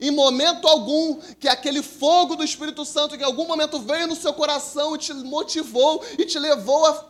[0.00, 4.14] em momento algum que aquele fogo do Espírito Santo que em algum momento veio no
[4.14, 7.04] seu coração e te motivou e te levou a,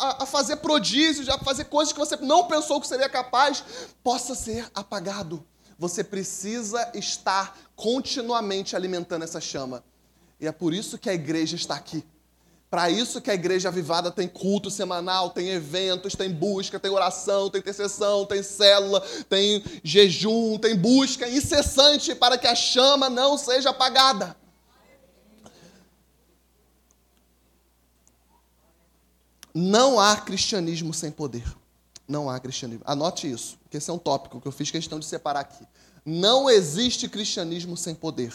[0.00, 3.64] a, a, fazer prodígios, a fazer coisas que você não pensou que seria capaz,
[4.02, 5.44] possa ser apagado.
[5.78, 9.84] Você precisa estar continuamente alimentando essa chama.
[10.40, 12.04] E é por isso que a igreja está aqui.
[12.70, 17.48] Para isso que a igreja avivada tem culto semanal, tem eventos, tem busca, tem oração,
[17.48, 23.70] tem intercessão, tem célula, tem jejum, tem busca incessante para que a chama não seja
[23.70, 24.36] apagada.
[29.54, 31.44] Não há cristianismo sem poder.
[32.08, 32.82] Não há cristianismo.
[32.84, 35.64] Anote isso, porque esse é um tópico que eu fiz questão de separar aqui.
[36.04, 38.34] Não existe cristianismo sem poder.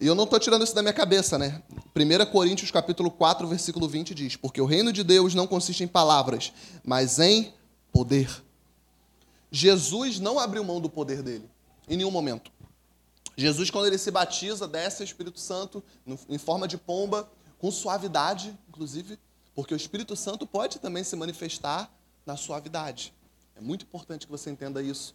[0.00, 1.62] E eu não estou tirando isso da minha cabeça, né?
[1.94, 5.86] 1 Coríntios capítulo 4, versículo 20 diz, porque o reino de Deus não consiste em
[5.86, 7.54] palavras, mas em
[7.92, 8.28] poder.
[9.48, 11.48] Jesus não abriu mão do poder dele,
[11.88, 12.50] em nenhum momento.
[13.36, 15.84] Jesus, quando ele se batiza, desce o Espírito Santo
[16.28, 17.30] em forma de pomba,
[17.62, 19.16] com suavidade, inclusive,
[19.54, 21.88] porque o Espírito Santo pode também se manifestar
[22.26, 23.14] na suavidade.
[23.54, 25.14] É muito importante que você entenda isso.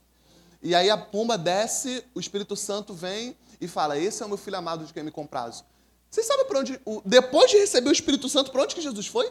[0.64, 4.38] E aí a pomba desce, o Espírito Santo vem e fala: Esse é o meu
[4.38, 5.66] filho amado de quem me comprazo.
[6.10, 9.30] Vocês sabem para onde, depois de receber o Espírito Santo, para onde que Jesus foi?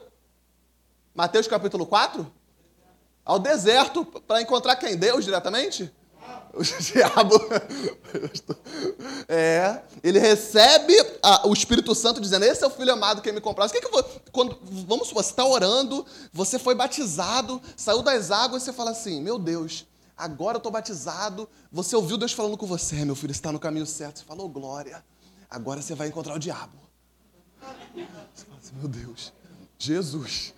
[1.15, 2.31] Mateus capítulo 4?
[3.25, 4.95] Ao deserto, para encontrar quem?
[4.95, 5.91] Deus diretamente?
[6.57, 7.35] O diabo.
[9.29, 13.41] É, ele recebe a, o Espírito Santo dizendo: Esse é o filho amado que me
[13.41, 13.75] comprasse.
[13.75, 14.03] Que, que vou.
[14.33, 18.93] Quando, vamos supor, você está orando, você foi batizado, saiu das águas e você fala
[18.93, 19.85] assim: Meu Deus,
[20.17, 23.87] agora eu estou batizado, você ouviu Deus falando com você, meu filho, está no caminho
[23.87, 24.21] certo.
[24.21, 25.05] Você falou, glória,
[25.51, 26.79] agora você vai encontrar o diabo.
[28.35, 29.33] Você fala assim, meu Deus,
[29.79, 30.55] Jesus.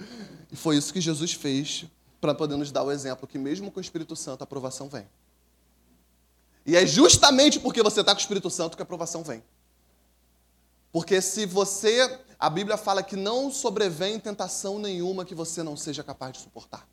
[0.53, 1.87] E foi isso que Jesus fez
[2.21, 5.07] para poder nos dar o exemplo que mesmo com o Espírito Santo a aprovação vem.
[6.69, 9.43] E é justamente porque você está com o Espírito Santo que a aprovação vem.
[10.93, 16.05] Porque se você, a Bíblia fala que não sobrevém tentação nenhuma que você não seja
[16.05, 16.87] capaz de suportar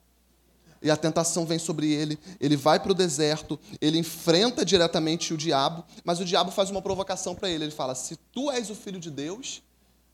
[0.82, 5.38] e a tentação vem sobre ele, ele vai para o deserto, ele enfrenta diretamente o
[5.38, 7.66] diabo, mas o diabo faz uma provocação para ele.
[7.66, 9.62] Ele fala: Se tu és o filho de Deus,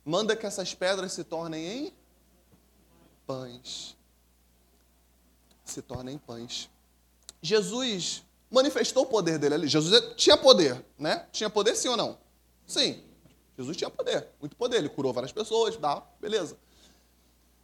[0.03, 1.93] manda que essas pedras se tornem em
[3.27, 3.95] pães.
[5.63, 6.67] Se tornem em pães.
[7.43, 9.67] Jesus manifestou o poder dele ali.
[9.67, 11.25] Jesus tinha poder, né?
[11.31, 12.17] Tinha poder sim ou não?
[12.67, 13.01] Sim.
[13.57, 14.77] Jesus tinha poder, muito poder.
[14.77, 16.57] Ele curou várias pessoas, dá, beleza.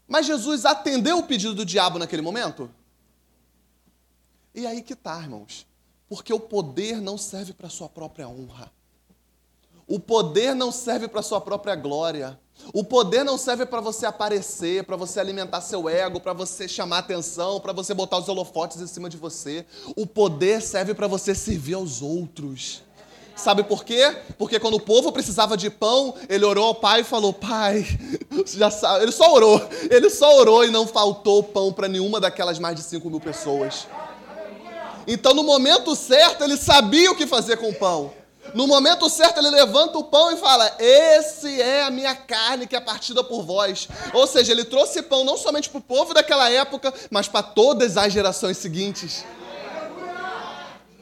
[0.08, 2.72] Mas Jesus atendeu o pedido do diabo naquele momento?
[4.56, 5.68] E aí que tá, irmãos.
[6.08, 8.72] Porque o poder não serve para sua própria honra.
[9.86, 12.40] O poder não serve para sua própria glória.
[12.74, 17.00] O poder não serve para você aparecer, para você alimentar seu ego, para você chamar
[17.00, 19.66] atenção, para você botar os holofotes em cima de você.
[19.96, 22.84] O poder serve para você servir aos outros.
[23.36, 24.18] Sabe por quê?
[24.36, 27.86] Porque quando o povo precisava de pão, ele orou ao pai e falou: Pai,
[28.48, 29.04] já sabe.
[29.04, 29.62] Ele só orou.
[29.92, 33.88] Ele só orou e não faltou pão para nenhuma daquelas mais de 5 mil pessoas.
[35.08, 38.12] Então, no momento certo, ele sabia o que fazer com o pão.
[38.58, 42.76] No momento certo, ele levanta o pão e fala: Esse é a minha carne que
[42.76, 43.88] é partida por vós.
[44.12, 47.98] Ou seja, ele trouxe pão não somente para o povo daquela época, mas para todas
[47.98, 49.24] as gerações seguintes.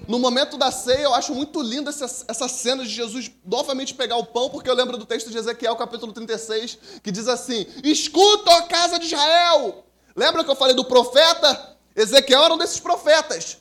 [0.05, 4.17] No momento da ceia, eu acho muito linda essa, essa cena de Jesus novamente pegar
[4.17, 8.51] o pão, porque eu lembro do texto de Ezequiel, capítulo 36, que diz assim: Escuta,
[8.51, 9.85] ó casa de Israel!
[10.13, 11.77] Lembra que eu falei do profeta?
[11.95, 13.59] Ezequiel era um desses profetas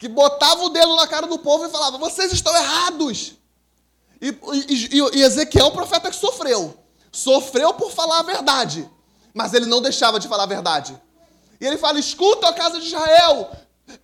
[0.00, 3.34] que botava o dedo na cara do povo e falava: vocês estão errados.
[4.20, 6.74] E, e, e Ezequiel é um profeta que sofreu.
[7.12, 8.88] Sofreu por falar a verdade,
[9.34, 10.98] mas ele não deixava de falar a verdade.
[11.60, 13.50] E ele fala: escuta a casa de Israel,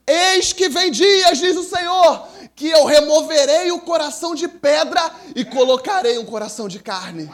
[0.07, 5.01] eis que vem dias, diz o Senhor, que eu removerei o coração de pedra
[5.35, 7.31] e colocarei um coração de carne.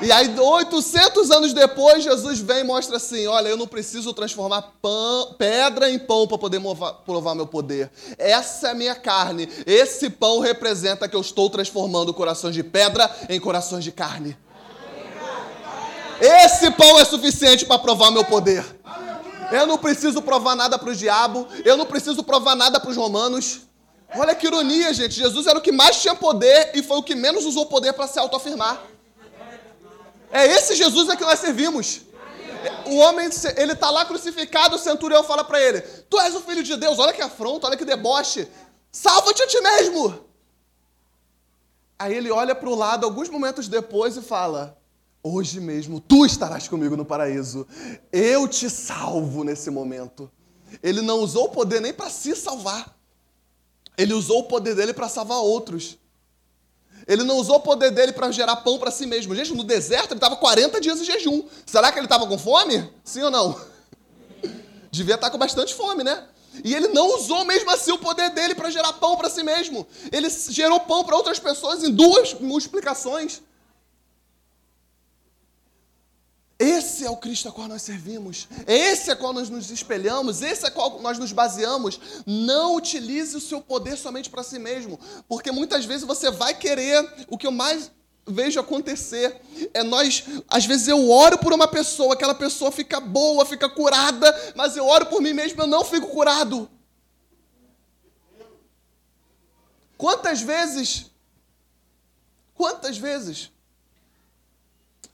[0.00, 4.62] E aí, 800 anos depois, Jesus vem e mostra assim: olha, eu não preciso transformar
[4.82, 6.60] pão, pedra em pão para poder
[7.04, 7.90] provar meu poder.
[8.18, 9.48] Essa é a minha carne.
[9.66, 14.36] Esse pão representa que eu estou transformando corações de pedra em corações de carne.
[16.20, 18.64] Esse pão é suficiente para provar meu poder.
[19.52, 22.96] Eu não preciso provar nada para o diabo, eu não preciso provar nada para os
[22.96, 23.60] romanos.
[24.16, 25.14] Olha que ironia, gente.
[25.14, 28.06] Jesus era o que mais tinha poder e foi o que menos usou poder para
[28.06, 28.93] se autoafirmar.
[30.34, 32.00] É esse Jesus a que nós servimos.
[32.86, 36.64] O homem, ele está lá crucificado, o centurião fala para ele: Tu és o filho
[36.64, 38.48] de Deus, olha que afronta, olha que deboche.
[38.90, 40.24] Salva-te a ti mesmo.
[41.96, 44.76] Aí ele olha para o lado alguns momentos depois e fala:
[45.22, 47.64] Hoje mesmo tu estarás comigo no paraíso.
[48.10, 50.28] Eu te salvo nesse momento.
[50.82, 52.92] Ele não usou o poder nem para se salvar.
[53.96, 55.96] Ele usou o poder dele para salvar outros.
[57.06, 59.34] Ele não usou o poder dele para gerar pão para si mesmo.
[59.34, 61.44] Gente, no deserto ele estava 40 dias em jejum.
[61.66, 62.90] Será que ele estava com fome?
[63.04, 63.60] Sim ou não?
[64.90, 66.24] Devia estar tá com bastante fome, né?
[66.62, 69.86] E ele não usou mesmo assim o poder dele para gerar pão para si mesmo.
[70.12, 73.42] Ele gerou pão para outras pessoas em duas multiplicações.
[76.64, 78.48] Esse é o Cristo a qual nós servimos.
[78.66, 80.42] Esse é qual nós nos espelhamos.
[80.42, 82.00] Esse é qual nós nos baseamos.
[82.26, 84.98] Não utilize o seu poder somente para si mesmo,
[85.28, 87.90] porque muitas vezes você vai querer o que eu mais
[88.26, 89.38] vejo acontecer
[89.74, 94.52] é nós, às vezes eu oro por uma pessoa, aquela pessoa fica boa, fica curada,
[94.54, 96.70] mas eu oro por mim mesmo, eu não fico curado.
[99.98, 101.12] Quantas vezes
[102.54, 103.50] Quantas vezes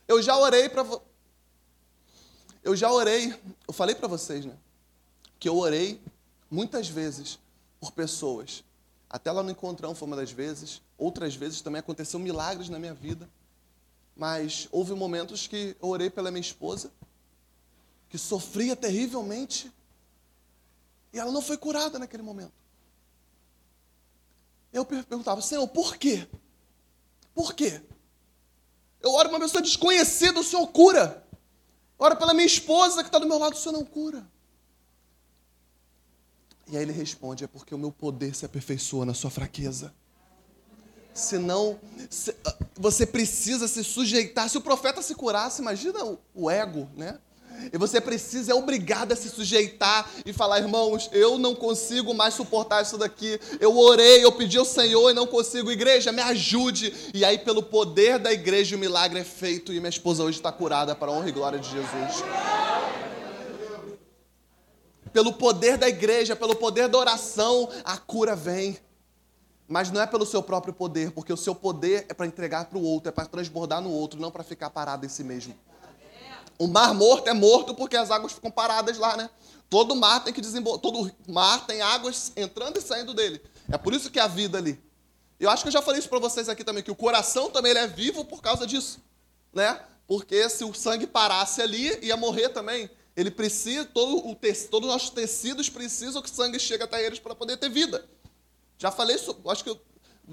[0.07, 0.85] eu já orei para
[2.63, 3.35] eu já orei,
[3.67, 4.57] eu falei para vocês, né?
[5.39, 6.01] Que eu orei
[6.51, 7.39] muitas vezes
[7.81, 8.63] por pessoas.
[9.09, 10.83] Até lá no encontrão foi uma das vezes.
[10.99, 13.29] Outras vezes também aconteceu milagres na minha vida.
[14.15, 16.93] Mas houve momentos que eu orei pela minha esposa,
[18.09, 19.73] que sofria terrivelmente,
[21.13, 22.53] e ela não foi curada naquele momento.
[24.73, 26.29] Eu perguntava, Senhor, por quê?
[27.35, 27.81] Por quê?
[29.01, 31.27] Eu oro uma pessoa desconhecida, o Senhor cura.
[32.01, 34.27] Ora pela minha esposa que está do meu lado, o Senhor não cura.
[36.67, 39.93] E aí ele responde: é porque o meu poder se aperfeiçoa na sua fraqueza.
[41.13, 44.49] Senão, se, ah, você precisa se sujeitar.
[44.49, 47.19] Se o profeta se curasse, imagina o, o ego, né?
[47.73, 52.35] E você precisa, é obrigado a se sujeitar e falar, irmãos, eu não consigo mais
[52.35, 53.39] suportar isso daqui.
[53.61, 55.71] Eu orei, eu pedi ao Senhor e não consigo.
[55.71, 57.11] Igreja, me ajude.
[57.13, 60.51] E aí, pelo poder da igreja, o milagre é feito e minha esposa hoje está
[60.51, 62.25] curada para a honra e glória de Jesus.
[65.13, 68.79] Pelo poder da igreja, pelo poder da oração, a cura vem.
[69.67, 72.79] Mas não é pelo seu próprio poder, porque o seu poder é para entregar para
[72.79, 75.55] o outro, é para transbordar no outro, não para ficar parado em si mesmo.
[76.61, 79.31] O mar morto é morto porque as águas ficam paradas lá, né?
[79.71, 83.41] Todo mar tem que desembocar, todo mar tem águas entrando e saindo dele.
[83.73, 84.79] É por isso que é a vida ali.
[85.39, 87.71] Eu acho que eu já falei isso para vocês aqui também, que o coração também
[87.71, 89.01] ele é vivo por causa disso,
[89.55, 89.81] né?
[90.07, 92.91] Porque se o sangue parasse ali, ia morrer também.
[93.17, 97.03] Ele precisa, todo o tecido, todos os nossos tecidos precisam que o sangue chegue até
[97.03, 98.05] eles para poder ter vida.
[98.77, 99.81] Já falei, acho que eu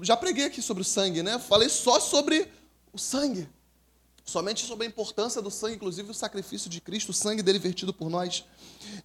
[0.02, 1.38] já preguei aqui sobre o sangue, né?
[1.38, 2.52] Falei só sobre
[2.92, 3.48] o sangue.
[4.28, 7.94] Somente sobre a importância do sangue, inclusive o sacrifício de Cristo, o sangue dele vertido
[7.94, 8.44] por nós.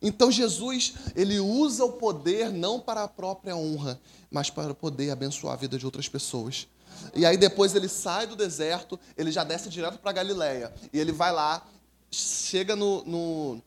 [0.02, 3.98] Então Jesus, ele usa o poder não para a própria honra,
[4.30, 6.68] mas para poder abençoar a vida de outras pessoas.
[7.16, 10.74] E aí depois ele sai do deserto, ele já desce direto para Galiléia.
[10.92, 11.66] E ele vai lá,
[12.12, 13.62] chega no, no,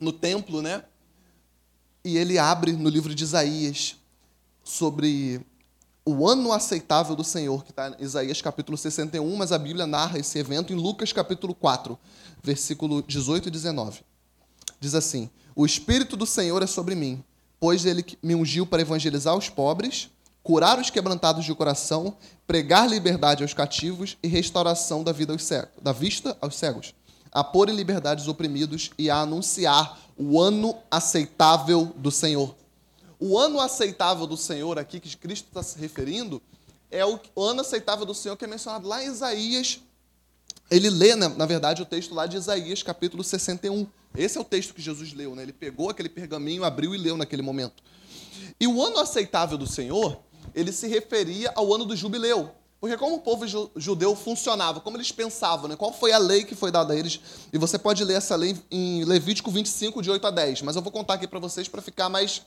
[0.00, 0.82] no templo, né?
[2.04, 3.94] E ele abre no livro de Isaías
[4.64, 5.40] sobre
[6.08, 10.20] o ano aceitável do Senhor, que está em Isaías capítulo 61, mas a Bíblia narra
[10.20, 11.98] esse evento em Lucas capítulo 4,
[12.40, 14.02] versículo 18 e 19.
[14.78, 17.24] Diz assim: O Espírito do Senhor é sobre mim,
[17.58, 20.08] pois ele me ungiu para evangelizar os pobres,
[20.44, 22.16] curar os quebrantados de coração,
[22.46, 26.94] pregar liberdade aos cativos e restauração da, vida aos cegos, da vista aos cegos,
[27.32, 32.54] a pôr em liberdade os oprimidos e a anunciar o ano aceitável do Senhor
[33.18, 36.42] o ano aceitável do Senhor aqui, que Cristo está se referindo,
[36.90, 39.80] é o ano aceitável do Senhor que é mencionado lá em Isaías.
[40.70, 43.86] Ele lê, na verdade, o texto lá de Isaías, capítulo 61.
[44.16, 45.42] Esse é o texto que Jesus leu, né?
[45.42, 47.82] Ele pegou aquele pergaminho, abriu e leu naquele momento.
[48.58, 50.18] E o ano aceitável do Senhor,
[50.54, 52.50] ele se referia ao ano do jubileu.
[52.80, 55.76] Porque como o povo judeu funcionava, como eles pensavam, né?
[55.76, 57.20] qual foi a lei que foi dada a eles.
[57.52, 60.62] E você pode ler essa lei em Levítico 25, de 8 a 10.
[60.62, 62.42] Mas eu vou contar aqui para vocês para ficar mais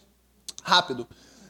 [0.63, 1.07] rápido.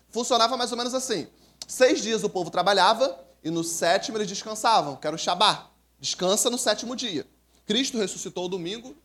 [0.10, 1.28] Funcionava mais ou menos assim:
[1.68, 5.70] seis dias o povo trabalhava e no sétimo eles descansavam, que era o Shabá.
[6.00, 7.28] Descansa no sétimo dia.
[7.66, 8.96] Cristo ressuscitou o domingo,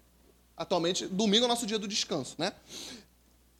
[0.56, 2.52] atualmente, domingo é o nosso dia do descanso, né?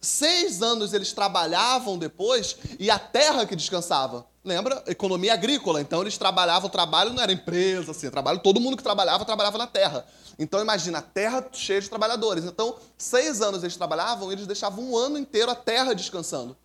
[0.00, 4.26] Seis anos eles trabalhavam depois e a terra que descansava.
[4.44, 4.85] Lembra?
[4.87, 5.80] Economia agrícola.
[5.80, 9.57] Então eles trabalhavam, o trabalho não era empresa, assim, trabalho, todo mundo que trabalhava, trabalhava
[9.57, 10.07] na terra.
[10.38, 12.44] Então imagina, a terra cheia de trabalhadores.
[12.44, 16.56] Então, seis anos eles trabalhavam e eles deixavam um ano inteiro a terra descansando.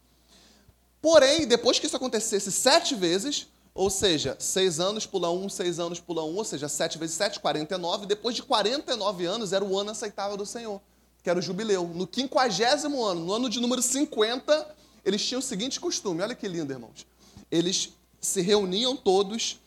[1.02, 6.00] Porém, depois que isso acontecesse sete vezes, ou seja, seis anos pula um, seis anos
[6.00, 9.92] pula um, ou seja, sete vezes sete, 49, depois de 49 anos era o ano
[9.92, 10.82] aceitável do Senhor,
[11.24, 11.88] que era o jubileu.
[11.88, 16.48] No quinquagésimo ano, no ano de número 50, eles tinham o seguinte costume, olha que
[16.48, 17.08] lindo, irmãos.
[17.50, 19.60] Eles se reuniam todos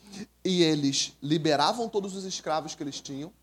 [0.45, 3.33] e eles liberavam todos os escravos que eles tinham,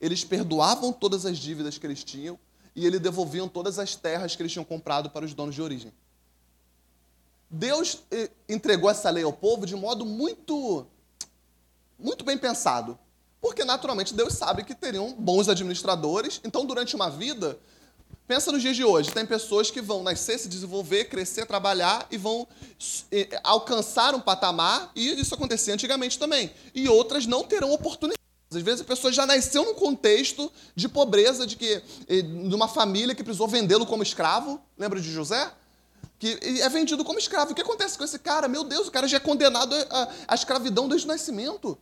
[0.00, 2.38] eles perdoavam todas as dívidas que eles tinham
[2.74, 5.92] e eles devolviam todas as terras que eles tinham comprado para os donos de origem.
[7.50, 10.86] Deus eh, entregou essa lei ao povo de modo muito,
[11.98, 12.98] muito bem pensado.
[13.40, 16.40] Porque, naturalmente, Deus sabe que teriam bons administradores.
[16.44, 17.58] Então, durante uma vida,
[18.26, 22.18] pensa nos dias de hoje: tem pessoas que vão nascer, se desenvolver, crescer, trabalhar e
[22.18, 22.46] vão
[23.12, 26.50] eh, alcançar um patamar, e isso acontecia antigamente também.
[26.74, 28.18] E outras não terão oportunidade.
[28.50, 33.14] Às vezes a pessoa já nasceu num contexto de pobreza, de que de uma família
[33.14, 34.60] que precisou vendê-lo como escravo.
[34.76, 35.52] Lembra de José?
[36.18, 37.52] Que é vendido como escravo.
[37.52, 38.48] O que acontece com esse cara?
[38.48, 39.74] Meu Deus, o cara já é condenado
[40.26, 41.76] à escravidão desde o nascimento.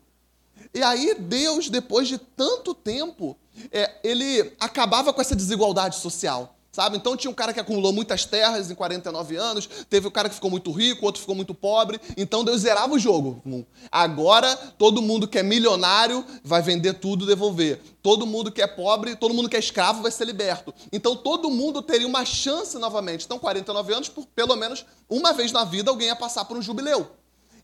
[0.75, 3.37] E aí Deus, depois de tanto tempo,
[3.71, 6.55] é, ele acabava com essa desigualdade social.
[6.77, 6.99] Sabe?
[6.99, 10.29] Então tinha um cara que acumulou muitas terras em 49 anos, teve o um cara
[10.29, 11.99] que ficou muito rico, outro ficou muito pobre.
[12.18, 13.43] Então Deus zerava o jogo.
[13.91, 17.81] Agora todo mundo que é milionário vai vender tudo e devolver.
[18.03, 20.74] Todo mundo que é pobre, todo mundo que é escravo vai ser liberto.
[20.93, 23.24] Então todo mundo teria uma chance novamente.
[23.24, 26.62] Então 49 anos, por pelo menos uma vez na vida alguém ia passar por um
[26.62, 27.11] jubileu.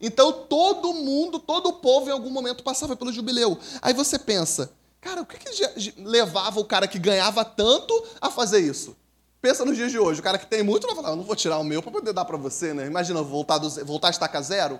[0.00, 3.58] Então todo mundo, todo o povo em algum momento passava pelo jubileu.
[3.82, 8.60] Aí você pensa, cara, o que, que levava o cara que ganhava tanto a fazer
[8.60, 9.01] isso?
[9.42, 11.34] Pensa nos dias de hoje, o cara que tem muito vai falar, eu não vou
[11.34, 12.86] tirar o meu para poder dar para você, né?
[12.86, 14.78] Imagina voltar, do, voltar a estaca zero.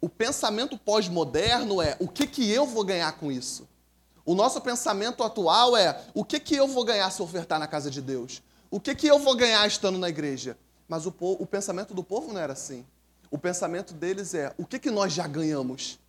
[0.00, 3.68] O pensamento pós-moderno é, o que, que eu vou ganhar com isso?
[4.26, 7.88] O nosso pensamento atual é, o que, que eu vou ganhar se ofertar na casa
[7.92, 8.42] de Deus?
[8.72, 10.58] O que, que eu vou ganhar estando na igreja?
[10.88, 12.84] Mas o, o pensamento do povo não era assim.
[13.30, 16.00] O pensamento deles é, o que, que nós já ganhamos?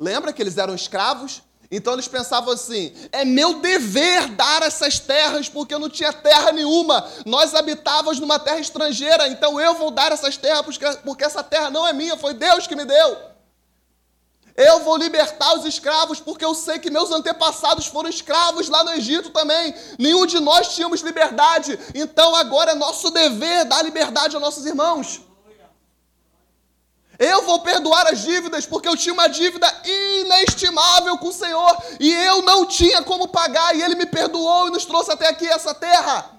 [0.00, 1.42] Lembra que eles eram escravos?
[1.70, 6.50] Então eles pensavam assim: é meu dever dar essas terras, porque eu não tinha terra
[6.50, 7.06] nenhuma.
[7.26, 11.86] Nós habitávamos numa terra estrangeira, então eu vou dar essas terras, porque essa terra não
[11.86, 13.28] é minha, foi Deus que me deu.
[14.56, 18.90] Eu vou libertar os escravos, porque eu sei que meus antepassados foram escravos lá no
[18.90, 19.72] Egito também.
[19.96, 25.27] Nenhum de nós tínhamos liberdade, então agora é nosso dever dar liberdade aos nossos irmãos.
[27.18, 32.12] Eu vou perdoar as dívidas porque eu tinha uma dívida inestimável com o Senhor e
[32.12, 35.74] eu não tinha como pagar e Ele me perdoou e nos trouxe até aqui essa
[35.74, 36.38] terra.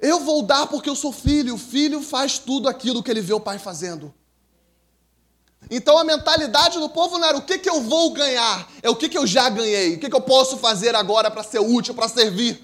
[0.00, 1.54] Eu vou dar porque eu sou filho.
[1.54, 4.12] O filho faz tudo aquilo que ele vê o pai fazendo.
[5.70, 8.96] Então a mentalidade do povo não era o que, que eu vou ganhar, é o
[8.96, 11.94] que, que eu já ganhei, o que, que eu posso fazer agora para ser útil,
[11.94, 12.62] para servir.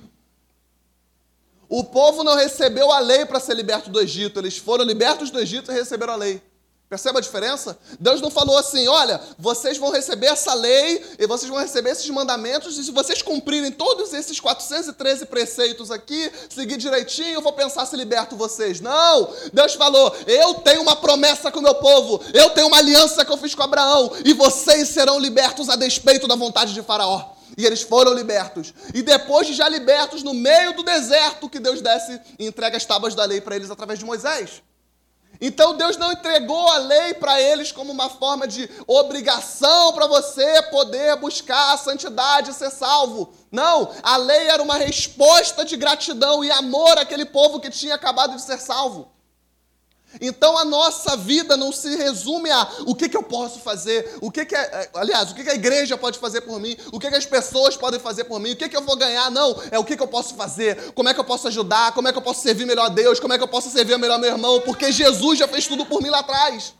[1.66, 5.38] O povo não recebeu a lei para ser liberto do Egito, eles foram libertos do
[5.38, 6.42] Egito e receberam a lei.
[6.90, 7.78] Percebe a diferença?
[8.00, 12.10] Deus não falou assim: olha, vocês vão receber essa lei e vocês vão receber esses
[12.10, 17.86] mandamentos, e se vocês cumprirem todos esses 413 preceitos aqui, seguir direitinho, eu vou pensar
[17.86, 18.80] se liberto vocês.
[18.80, 19.32] Não!
[19.52, 23.30] Deus falou: eu tenho uma promessa com o meu povo, eu tenho uma aliança que
[23.30, 27.34] eu fiz com Abraão, e vocês serão libertos a despeito da vontade de Faraó.
[27.56, 28.74] E eles foram libertos.
[28.92, 32.84] E depois de já libertos, no meio do deserto, que Deus desce e entrega as
[32.84, 34.60] tábuas da lei para eles através de Moisés.
[35.40, 40.62] Então Deus não entregou a lei para eles como uma forma de obrigação para você
[40.64, 43.32] poder buscar a santidade e ser salvo.
[43.50, 48.36] Não, a lei era uma resposta de gratidão e amor àquele povo que tinha acabado
[48.36, 49.10] de ser salvo.
[50.20, 54.30] Então a nossa vida não se resume a o que, que eu posso fazer, o
[54.30, 56.98] que, que é, é aliás, o que, que a igreja pode fazer por mim, o
[56.98, 59.56] que, que as pessoas podem fazer por mim, o que, que eu vou ganhar, não,
[59.70, 62.12] é o que, que eu posso fazer, como é que eu posso ajudar, como é
[62.12, 64.30] que eu posso servir melhor a Deus, como é que eu posso servir melhor meu
[64.30, 66.74] irmão, porque Jesus já fez tudo por mim lá atrás.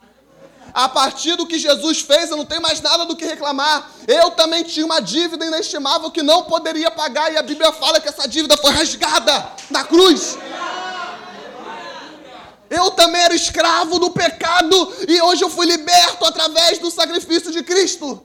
[0.72, 3.90] A partir do que Jesus fez, eu não tenho mais nada do que reclamar.
[4.06, 8.08] Eu também tinha uma dívida inestimável que não poderia pagar, e a Bíblia fala que
[8.08, 10.38] essa dívida foi rasgada na cruz.
[12.70, 17.64] Eu também era escravo do pecado e hoje eu fui liberto através do sacrifício de
[17.64, 18.24] Cristo.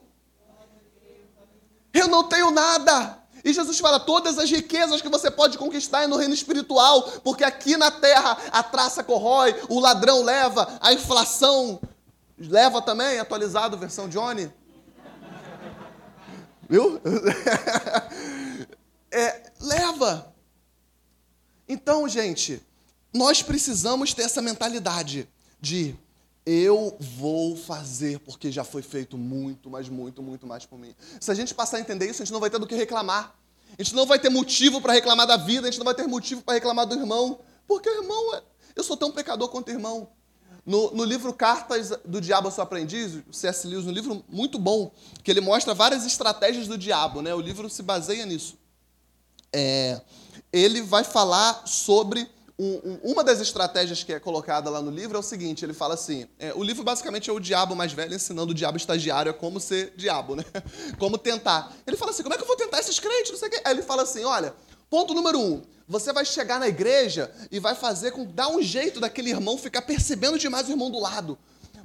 [1.91, 3.17] Eu não tenho nada.
[3.43, 7.43] E Jesus fala: todas as riquezas que você pode conquistar é no reino espiritual, porque
[7.43, 11.81] aqui na terra a traça corrói, o ladrão leva, a inflação
[12.37, 14.51] leva também, atualizado, versão Johnny.
[16.69, 17.01] Viu?
[19.11, 20.33] é, leva.
[21.67, 22.61] Então, gente,
[23.15, 25.27] nós precisamos ter essa mentalidade
[25.59, 25.95] de
[26.45, 30.93] eu vou fazer porque já foi feito muito, mas muito, muito mais por mim.
[31.19, 33.33] Se a gente passar a entender isso, a gente não vai ter do que reclamar.
[33.79, 36.05] A gente não vai ter motivo para reclamar da vida, a gente não vai ter
[36.05, 38.43] motivo para reclamar do irmão, porque irmão, é,
[38.75, 40.09] eu sou tão pecador quanto irmão.
[40.65, 43.65] No, no, livro Cartas do Diabo ao seu Aprendiz, o C.S.
[43.65, 44.91] Lewis, um livro muito bom,
[45.23, 47.33] que ele mostra várias estratégias do diabo, né?
[47.33, 48.57] O livro se baseia nisso.
[49.53, 50.01] É,
[50.51, 55.19] ele vai falar sobre um, uma das estratégias que é colocada lá no livro é
[55.19, 56.25] o seguinte: ele fala assim.
[56.39, 59.59] É, o livro basicamente é o diabo mais velho ensinando o diabo estagiário a como
[59.59, 60.45] ser diabo, né?
[60.97, 61.75] Como tentar.
[61.85, 63.31] Ele fala assim: como é que eu vou tentar esses crentes?
[63.31, 63.61] Não sei o quê.
[63.65, 64.55] Aí ele fala assim: olha,
[64.89, 65.61] ponto número um.
[65.87, 69.83] Você vai chegar na igreja e vai fazer com dar um jeito daquele irmão ficar
[69.83, 71.37] percebendo demais o irmão do lado.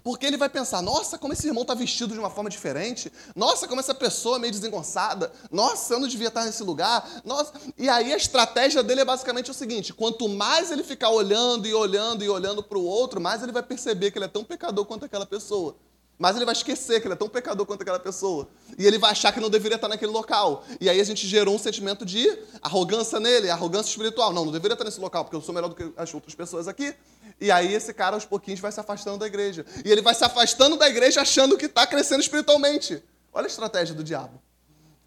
[0.03, 3.12] Porque ele vai pensar: nossa, como esse irmão está vestido de uma forma diferente.
[3.34, 5.32] Nossa, como essa pessoa é meio desengonçada.
[5.51, 7.09] Nossa, eu não devia estar nesse lugar.
[7.24, 7.53] Nossa.
[7.76, 11.74] E aí a estratégia dele é basicamente o seguinte: quanto mais ele ficar olhando e
[11.74, 14.84] olhando e olhando para o outro, mais ele vai perceber que ele é tão pecador
[14.84, 15.76] quanto aquela pessoa.
[16.20, 18.46] Mas ele vai esquecer que ele é tão pecador quanto aquela pessoa.
[18.78, 20.62] E ele vai achar que não deveria estar naquele local.
[20.78, 24.30] E aí a gente gerou um sentimento de arrogância nele, arrogância espiritual.
[24.30, 26.68] Não, não deveria estar nesse local, porque eu sou melhor do que as outras pessoas
[26.68, 26.94] aqui.
[27.41, 29.64] E aí esse cara, aos pouquinhos, vai se afastando da igreja.
[29.84, 33.03] E ele vai se afastando da igreja achando que está crescendo espiritualmente.
[33.32, 34.41] Olha a estratégia do diabo.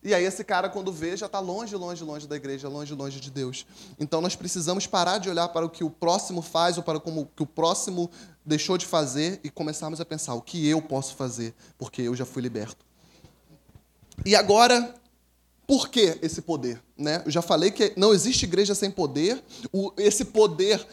[0.04, 3.22] E aí esse cara, quando vê, já está longe, longe, longe da igreja, longe, longe
[3.22, 3.66] de Deus.
[3.98, 7.26] Então nós precisamos parar de olhar para o que o próximo faz ou para o
[7.28, 8.12] que o próximo
[8.46, 12.26] deixou de fazer e começarmos a pensar o que eu posso fazer, porque eu já
[12.26, 12.86] fui liberto.
[14.26, 14.94] E agora,
[15.66, 16.82] por que esse poder?
[16.98, 17.24] Né?
[17.26, 19.42] Eu já falei que não existe igreja sem poder.
[19.72, 20.86] O, esse poder,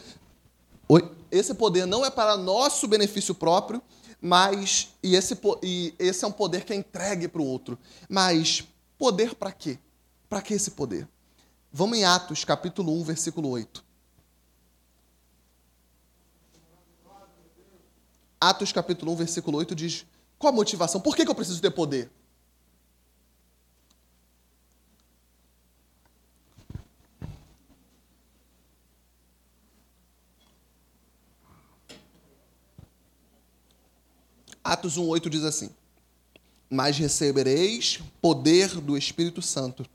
[1.31, 3.81] esse poder não é para nosso benefício próprio,
[4.19, 7.77] mas e esse, e esse é um poder que é entregue para o outro.
[8.09, 8.65] Mas
[9.01, 9.79] Poder para quê?
[10.29, 11.09] Para que esse poder?
[11.73, 13.83] Vamos em Atos, capítulo 1, versículo 8.
[18.39, 20.05] Atos, capítulo 1, versículo 8 diz:
[20.37, 21.01] Qual a motivação?
[21.01, 22.11] Por que, que eu preciso ter poder?
[34.71, 35.69] Atos 1,8 diz assim:
[36.71, 39.85] mas recebereis poder do Espírito Santo,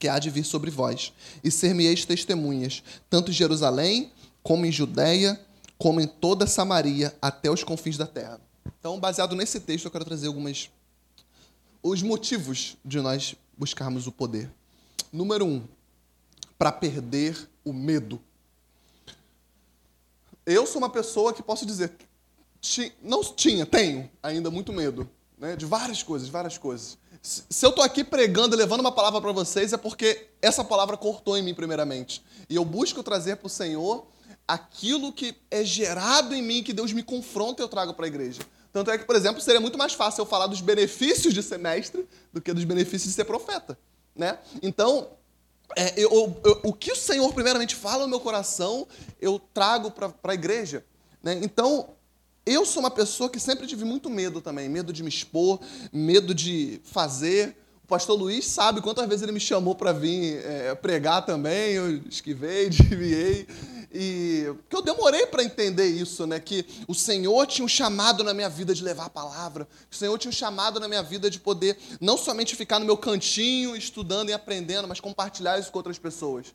[0.00, 1.12] que há de vir sobre vós,
[1.44, 4.10] e ser-me-eis testemunhas, tanto em Jerusalém,
[4.42, 5.40] como em Judéia,
[5.78, 8.40] como em toda Samaria, até os confins da terra.
[8.80, 10.68] Então, baseado nesse texto, eu quero trazer algumas
[11.80, 14.50] os motivos de nós buscarmos o poder.
[15.12, 15.62] Número um,
[16.58, 18.20] para perder o medo.
[20.44, 21.92] Eu sou uma pessoa que posso dizer,
[23.02, 26.98] não tinha, tenho ainda muito medo né, de várias coisas, várias coisas.
[27.20, 30.96] Se eu estou aqui pregando e levando uma palavra para vocês, é porque essa palavra
[30.96, 32.22] cortou em mim, primeiramente.
[32.48, 34.06] E eu busco trazer para o Senhor
[34.46, 38.08] aquilo que é gerado em mim, que Deus me confronta e eu trago para a
[38.08, 38.40] igreja.
[38.72, 41.58] Tanto é que, por exemplo, seria muito mais fácil eu falar dos benefícios de ser
[41.58, 43.78] mestre do que dos benefícios de ser profeta.
[44.14, 44.38] Né?
[44.62, 45.10] Então,
[45.76, 48.86] é, eu, eu, o que o Senhor primeiramente fala no meu coração,
[49.20, 50.84] eu trago para a igreja.
[51.22, 51.40] Né?
[51.42, 51.90] Então,
[52.52, 55.60] eu sou uma pessoa que sempre tive muito medo também, medo de me expor,
[55.92, 57.56] medo de fazer.
[57.84, 61.96] O pastor Luiz sabe quantas vezes ele me chamou para vir é, pregar também, eu
[62.08, 63.46] esquivei, desviei.
[63.92, 66.38] E que eu demorei para entender isso, né?
[66.38, 69.98] Que o Senhor tinha um chamado na minha vida de levar a palavra, que o
[69.98, 73.74] Senhor tinha um chamado na minha vida de poder não somente ficar no meu cantinho
[73.74, 76.54] estudando e aprendendo, mas compartilhar isso com outras pessoas.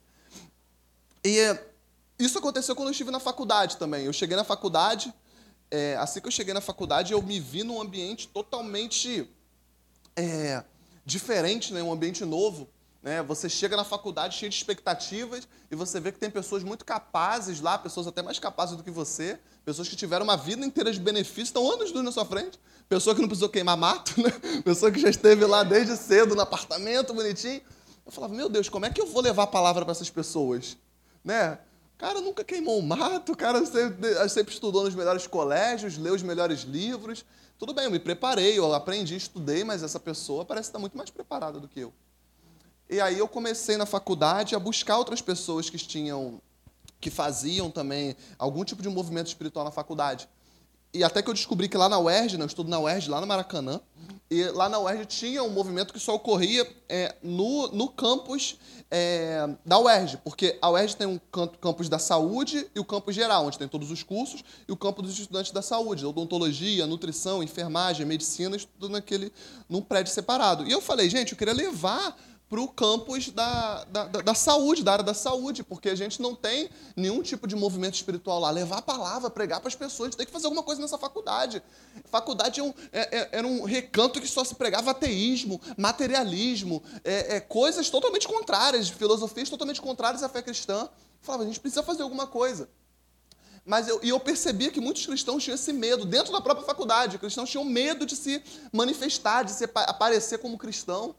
[1.24, 1.58] E
[2.20, 4.06] isso aconteceu quando eu estive na faculdade também.
[4.06, 5.12] Eu cheguei na faculdade,
[5.74, 9.28] é, assim que eu cheguei na faculdade, eu me vi num ambiente totalmente
[10.16, 10.64] é,
[11.04, 11.82] diferente, né?
[11.82, 12.70] um ambiente novo.
[13.02, 13.24] Né?
[13.24, 17.60] Você chega na faculdade cheio de expectativas e você vê que tem pessoas muito capazes
[17.60, 21.00] lá, pessoas até mais capazes do que você, pessoas que tiveram uma vida inteira de
[21.00, 24.30] benefícios, estão anos luz na sua frente, pessoa que não precisou queimar mato, né?
[24.64, 27.64] pessoa que já esteve lá desde cedo no apartamento bonitinho.
[28.06, 30.78] Eu falava, meu Deus, como é que eu vou levar a palavra para essas pessoas?
[31.24, 31.58] Né?
[32.04, 36.64] Cara nunca queimou o mato, cara sempre, sempre estudou nos melhores colégios, leu os melhores
[36.64, 37.24] livros.
[37.58, 41.10] Tudo bem, eu me preparei, eu aprendi, estudei, mas essa pessoa parece estar muito mais
[41.10, 41.94] preparada do que eu.
[42.90, 46.42] E aí eu comecei na faculdade a buscar outras pessoas que tinham,
[47.00, 50.28] que faziam também algum tipo de movimento espiritual na faculdade.
[50.94, 53.22] E até que eu descobri que lá na UERJ, né, eu estudo na UERJ, lá
[53.22, 53.80] no Maracanã,
[54.34, 58.58] e lá na UERJ tinha um movimento que só ocorria é, no, no campus
[58.90, 61.20] é, da UERJ, porque a UERJ tem um
[61.62, 65.08] campus da saúde e o campus geral, onde tem todos os cursos, e o campus
[65.08, 69.32] dos estudantes da saúde, odontologia, nutrição, enfermagem, medicina, tudo naquele,
[69.70, 70.68] num prédio separado.
[70.68, 72.16] E eu falei, gente, eu queria levar
[72.54, 76.36] para o campus da, da, da, saúde, da área da saúde, porque a gente não
[76.36, 78.52] tem nenhum tipo de movimento espiritual lá.
[78.52, 80.96] Levar a palavra, pregar para as pessoas, a gente tem que fazer alguma coisa nessa
[80.96, 81.64] faculdade.
[82.12, 87.38] Faculdade é um, é, é, era um recanto que só se pregava ateísmo, materialismo, é,
[87.38, 90.82] é coisas totalmente contrárias, filosofias totalmente contrárias à fé cristã.
[90.84, 90.90] Eu
[91.22, 92.70] falava, a gente precisa fazer alguma coisa.
[93.66, 97.18] Mas eu, e eu percebia que muitos cristãos tinham esse medo, dentro da própria faculdade.
[97.18, 101.16] Cristãos tinham medo de se manifestar, de se aparecer como cristão.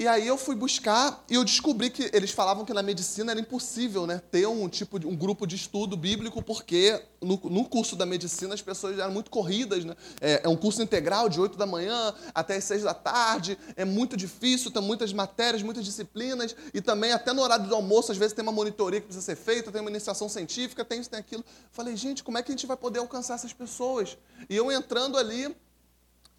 [0.00, 3.40] E aí eu fui buscar e eu descobri que eles falavam que na medicina era
[3.40, 7.94] impossível né, ter um tipo de, um grupo de estudo bíblico, porque no, no curso
[7.94, 9.84] da medicina as pessoas eram muito corridas.
[9.84, 9.94] Né?
[10.18, 13.84] É, é, um curso integral de 8 da manhã até as 6 da tarde, é
[13.84, 18.16] muito difícil, tem muitas matérias, muitas disciplinas, e também até no horário do almoço, às
[18.16, 21.20] vezes tem uma monitoria que precisa ser feita, tem uma iniciação científica, tem isso, tem
[21.20, 21.44] aquilo.
[21.72, 24.16] Falei, gente, como é que a gente vai poder alcançar essas pessoas?
[24.48, 25.54] E eu entrando ali,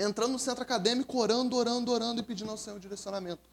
[0.01, 3.51] entrando no centro acadêmico, orando, orando, orando e pedindo ao Senhor direcionamento.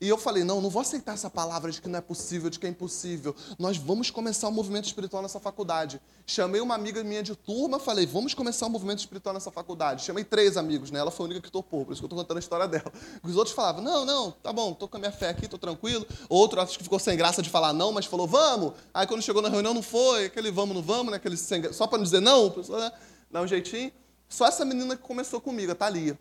[0.00, 2.58] E eu falei: não, não vou aceitar essa palavra de que não é possível, de
[2.58, 3.34] que é impossível.
[3.58, 6.00] Nós vamos começar um movimento espiritual nessa faculdade.
[6.26, 10.04] Chamei uma amiga minha de turma, falei: vamos começar um movimento espiritual nessa faculdade.
[10.04, 11.00] Chamei três amigos, né?
[11.00, 12.92] Ela foi a única que topou, por isso que eu estou contando a história dela.
[13.22, 16.06] Os outros falavam: não, não, tá bom, estou com a minha fé aqui, estou tranquilo.
[16.28, 18.74] Outro acho que ficou sem graça de falar não, mas falou: vamos.
[18.92, 21.16] Aí quando chegou na reunião não foi, aquele vamos, não vamos, né?
[21.16, 21.72] Aquele sem...
[21.72, 22.92] Só para não dizer não, né?
[23.30, 23.92] dá um jeitinho.
[24.30, 26.16] Só essa menina que começou comigo, a Thalia.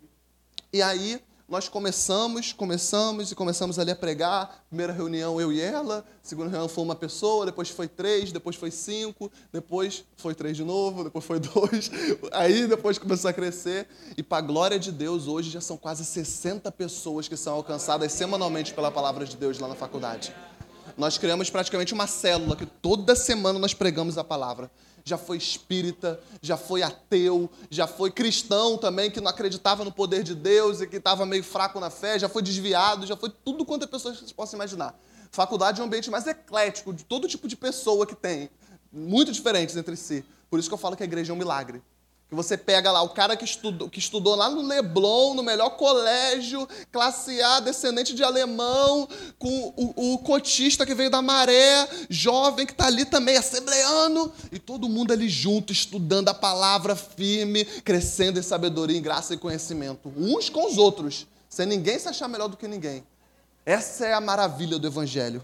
[0.73, 4.63] E aí nós começamos, começamos e começamos ali a pregar.
[4.67, 6.03] Primeira reunião, eu e ela.
[6.23, 10.63] Segunda reunião foi uma pessoa, depois foi três, depois foi cinco, depois foi três de
[10.63, 11.91] novo, depois foi dois.
[12.31, 13.87] Aí depois começou a crescer.
[14.17, 18.11] E para a glória de Deus, hoje já são quase 60 pessoas que são alcançadas
[18.11, 20.35] semanalmente pela palavra de Deus lá na faculdade.
[20.97, 24.69] Nós criamos praticamente uma célula que toda semana nós pregamos a palavra
[25.09, 30.23] já foi espírita, já foi ateu, já foi cristão também, que não acreditava no poder
[30.23, 33.65] de Deus e que estava meio fraco na fé, já foi desviado, já foi tudo
[33.65, 34.97] quanto a pessoa possam imaginar.
[35.31, 38.49] Faculdade é um ambiente mais eclético, de todo tipo de pessoa que tem,
[38.91, 40.23] muito diferentes entre si.
[40.49, 41.81] Por isso que eu falo que a igreja é um milagre.
[42.29, 45.71] Que você pega lá o cara que estudou, que estudou lá no Leblon, no melhor
[45.71, 49.09] colégio, classe A, descendente de alemão,
[49.39, 54.59] com o, o cotista que veio da maré, jovem que está ali também, assembleano, e
[54.59, 60.13] todo mundo ali junto, estudando a palavra firme, crescendo em sabedoria, em graça e conhecimento,
[60.15, 63.03] uns com os outros, sem ninguém se achar melhor do que ninguém.
[63.65, 65.43] Essa é a maravilha do Evangelho.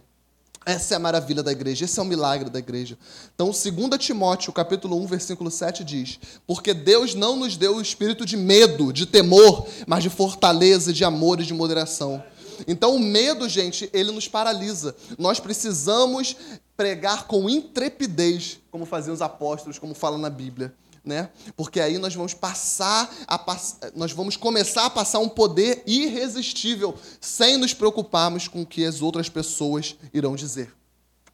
[0.66, 2.98] Essa é a maravilha da igreja, esse é o milagre da igreja.
[3.36, 3.64] Então, 2
[4.00, 8.92] Timóteo, capítulo 1, versículo 7 diz: Porque Deus não nos deu o espírito de medo,
[8.92, 12.24] de temor, mas de fortaleza, de amor e de moderação.
[12.68, 14.96] Então, o medo, gente, ele nos paralisa.
[15.20, 16.36] Nós precisamos
[16.76, 20.74] pregar com intrepidez, como faziam os apóstolos, como fala na Bíblia
[21.06, 21.30] né?
[21.56, 23.78] Porque aí nós vamos passar a pass...
[23.96, 29.02] nós vamos começar a passar um poder irresistível sem nos preocuparmos com o que as
[29.02, 30.74] outras pessoas irão dizer.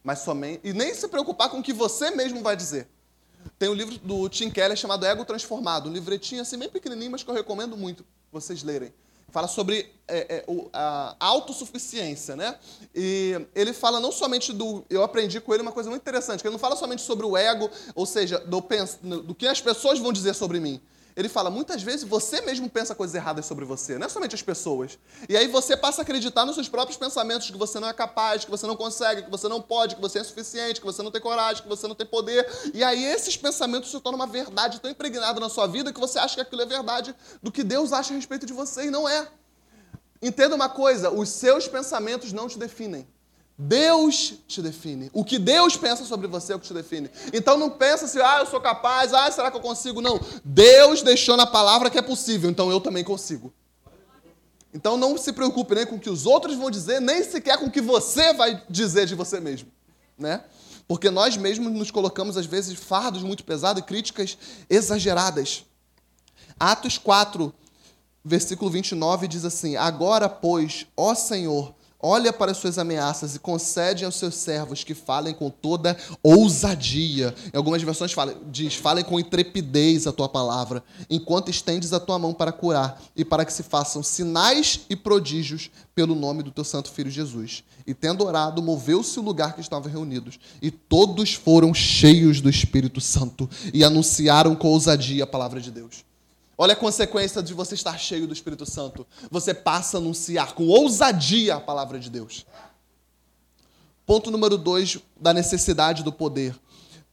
[0.04, 2.88] Mas somente e nem se preocupar com o que você mesmo vai dizer.
[3.58, 7.22] Tem um livro do Tim Keller chamado Ego Transformado, um livretinho assim bem pequenininho, mas
[7.22, 8.92] que eu recomendo muito vocês lerem
[9.32, 12.54] fala sobre é, é, a autossuficiência, né?
[12.94, 14.84] E ele fala não somente do.
[14.90, 17.36] Eu aprendi com ele uma coisa muito interessante, que ele não fala somente sobre o
[17.36, 18.60] ego, ou seja, do,
[19.22, 20.80] do que as pessoas vão dizer sobre mim.
[21.14, 24.42] Ele fala, muitas vezes você mesmo pensa coisas erradas sobre você, não é somente as
[24.42, 24.98] pessoas.
[25.28, 28.44] E aí você passa a acreditar nos seus próprios pensamentos que você não é capaz,
[28.44, 31.10] que você não consegue, que você não pode, que você é insuficiente, que você não
[31.10, 32.48] tem coragem, que você não tem poder.
[32.72, 36.18] E aí esses pensamentos se tornam uma verdade tão impregnada na sua vida que você
[36.18, 39.08] acha que aquilo é verdade do que Deus acha a respeito de você e não
[39.08, 39.28] é.
[40.22, 43.06] Entenda uma coisa, os seus pensamentos não te definem.
[43.62, 45.08] Deus te define.
[45.12, 47.08] O que Deus pensa sobre você é o que te define.
[47.32, 50.00] Então não pensa assim, ah, eu sou capaz, ah, será que eu consigo?
[50.00, 50.20] Não.
[50.44, 53.52] Deus deixou na palavra que é possível, então eu também consigo.
[54.74, 57.66] Então não se preocupe nem com o que os outros vão dizer, nem sequer com
[57.66, 59.70] o que você vai dizer de você mesmo,
[60.18, 60.42] né?
[60.88, 64.36] Porque nós mesmos nos colocamos às vezes fardos muito pesados e críticas
[64.68, 65.64] exageradas.
[66.58, 67.54] Atos 4,
[68.24, 74.04] versículo 29 diz assim: Agora, pois, ó Senhor, olha para as suas ameaças e concede
[74.04, 77.34] aos seus servos que falem com toda ousadia.
[77.54, 82.18] Em algumas versões fala, diz: falem com intrepidez a tua palavra, enquanto estendes a tua
[82.18, 86.64] mão para curar e para que se façam sinais e prodígios pelo nome do teu
[86.64, 87.62] santo filho Jesus.
[87.86, 93.00] E tendo orado, moveu-se o lugar que estavam reunidos, e todos foram cheios do Espírito
[93.00, 96.11] Santo e anunciaram com ousadia a palavra de Deus.
[96.56, 99.06] Olha a consequência de você estar cheio do Espírito Santo.
[99.30, 102.46] Você passa a anunciar com ousadia a palavra de Deus.
[104.04, 106.54] Ponto número dois da necessidade do poder.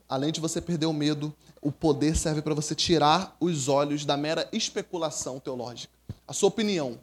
[0.07, 4.17] Além de você perder o medo, o poder serve para você tirar os olhos da
[4.17, 5.93] mera especulação teológica.
[6.27, 6.99] A sua opinião,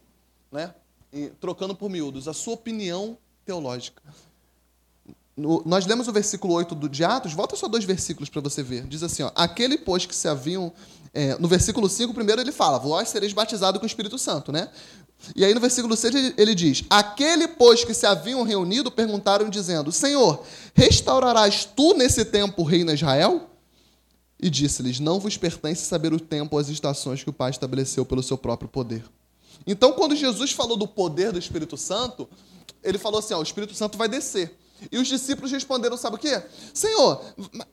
[0.51, 0.75] né?
[1.13, 4.03] E, trocando por miúdos, a sua opinião teológica.
[5.37, 8.63] No, nós lemos o versículo 8 do, de Atos, volta só dois versículos para você
[8.63, 8.87] ver.
[8.87, 10.73] Diz assim: ó, Aquele, pois, que se haviam.
[11.13, 14.71] É, no versículo 5, primeiro ele fala: Vós sereis batizados com o Espírito Santo, né?
[15.35, 19.93] E aí no versículo 6 ele, diz: Aquele, pois, que se haviam reunido, perguntaram, dizendo:
[19.93, 20.43] Senhor,
[20.75, 23.51] restaurarás tu nesse tempo o reino Israel?
[24.41, 28.07] E disse-lhes: Não vos pertence saber o tempo ou as estações que o Pai estabeleceu
[28.07, 29.05] pelo seu próprio poder.
[29.67, 32.29] Então, quando Jesus falou do poder do Espírito Santo,
[32.83, 34.57] ele falou assim: ó, o Espírito Santo vai descer.
[34.91, 36.43] E os discípulos responderam: sabe o quê?
[36.73, 37.23] Senhor,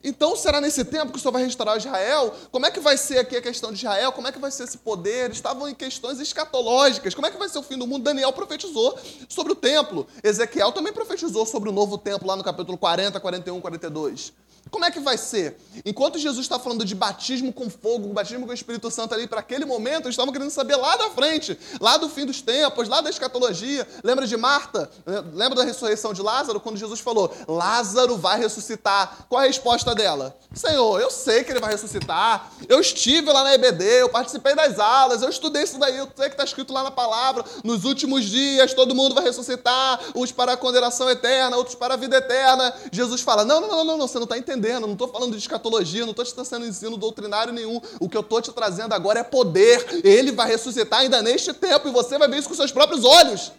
[0.04, 2.34] então será nesse tempo que o Senhor vai restaurar Israel?
[2.52, 4.12] Como é que vai ser aqui a questão de Israel?
[4.12, 5.32] Como é que vai ser esse poder?
[5.32, 7.14] Estavam em questões escatológicas.
[7.14, 8.04] Como é que vai ser o fim do mundo?
[8.04, 8.98] Daniel profetizou
[9.28, 10.08] sobre o templo.
[10.24, 14.34] Ezequiel também profetizou sobre o novo templo lá no capítulo 40, 41, 42.
[14.74, 15.56] Como é que vai ser?
[15.86, 19.40] Enquanto Jesus está falando de batismo com fogo, batismo com o Espírito Santo ali para
[19.40, 23.00] aquele momento, eles estavam querendo saber lá da frente, lá do fim dos tempos, lá
[23.00, 23.88] da escatologia.
[24.04, 24.90] Lembra de Marta?
[25.32, 26.60] Lembra da ressurreição de Lázaro?
[26.60, 29.28] Quando Jesus falou, Lázaro vai ressuscitar.
[29.30, 30.36] Qual a resposta dela?
[30.56, 32.52] Senhor, eu sei que ele vai ressuscitar.
[32.68, 36.30] Eu estive lá na EBD, eu participei das aulas, eu estudei isso daí, eu sei
[36.30, 37.46] que está escrito lá na palavra.
[37.64, 41.98] Nos últimos dias todo mundo vai ressuscitar, uns para a condenação eterna, outros para a
[41.98, 42.74] vida eterna.
[42.92, 45.32] Jesus fala: Não, não, não, não, não você não está entendendo entendendo, não estou falando
[45.32, 47.82] de escatologia, não estou te trazendo ensino doutrinário nenhum.
[48.00, 50.02] O que eu estou te trazendo agora é poder.
[50.04, 53.52] Ele vai ressuscitar ainda neste tempo e você vai ver isso com seus próprios olhos.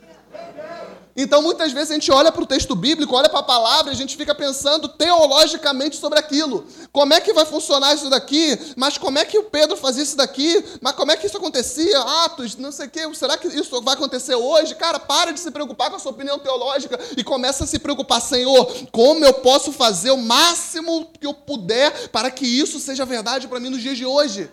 [1.17, 3.95] Então, muitas vezes a gente olha para o texto bíblico, olha para a palavra a
[3.95, 6.67] gente fica pensando teologicamente sobre aquilo.
[6.91, 8.59] Como é que vai funcionar isso daqui?
[8.77, 10.65] Mas como é que o Pedro fazia isso daqui?
[10.81, 12.01] Mas como é que isso acontecia?
[12.25, 13.15] Atos, não sei o quê.
[13.15, 14.75] Será que isso vai acontecer hoje?
[14.75, 18.21] Cara, para de se preocupar com a sua opinião teológica e começa a se preocupar,
[18.21, 23.47] Senhor, como eu posso fazer o máximo que eu puder para que isso seja verdade
[23.47, 24.51] para mim nos dias de hoje?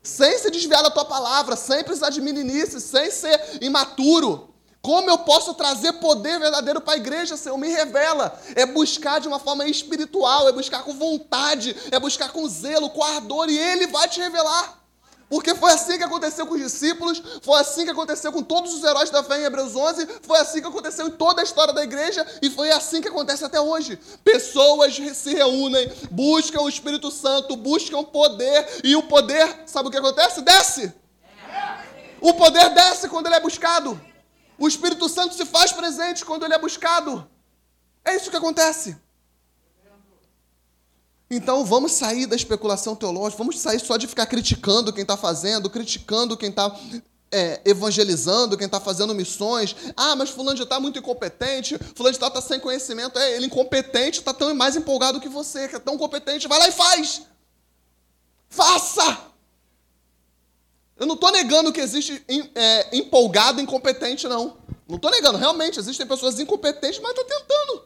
[0.00, 4.51] Sem se desviar da tua palavra, sem precisar de meninice, sem ser imaturo.
[4.82, 7.56] Como eu posso trazer poder verdadeiro para a igreja, Senhor?
[7.56, 8.36] Me revela.
[8.56, 13.02] É buscar de uma forma espiritual, é buscar com vontade, é buscar com zelo, com
[13.04, 14.82] ardor, e Ele vai te revelar.
[15.30, 18.82] Porque foi assim que aconteceu com os discípulos, foi assim que aconteceu com todos os
[18.82, 21.82] heróis da fé em Hebreus 11, foi assim que aconteceu em toda a história da
[21.82, 23.98] igreja e foi assim que acontece até hoje.
[24.22, 29.96] Pessoas se reúnem, buscam o Espírito Santo, buscam poder e o poder, sabe o que
[29.96, 30.42] acontece?
[30.42, 30.92] Desce.
[32.20, 34.11] O poder desce quando ele é buscado.
[34.58, 37.28] O Espírito Santo se faz presente quando ele é buscado.
[38.04, 38.96] É isso que acontece.
[41.30, 45.70] Então vamos sair da especulação teológica, vamos sair só de ficar criticando quem está fazendo,
[45.70, 46.78] criticando quem está
[47.30, 49.74] é, evangelizando, quem está fazendo missões.
[49.96, 53.18] Ah, mas fulano já está muito incompetente, fulano já está sem conhecimento.
[53.18, 56.46] É, ele incompetente, está tão mais empolgado que você, que é tão competente.
[56.46, 57.22] Vai lá e faz!
[58.50, 59.31] Faça!
[60.96, 62.24] Eu não estou negando que existe
[62.54, 64.56] é, empolgado incompetente, não.
[64.88, 65.38] Não estou negando.
[65.38, 67.84] Realmente, existem pessoas incompetentes, mas estou tentando.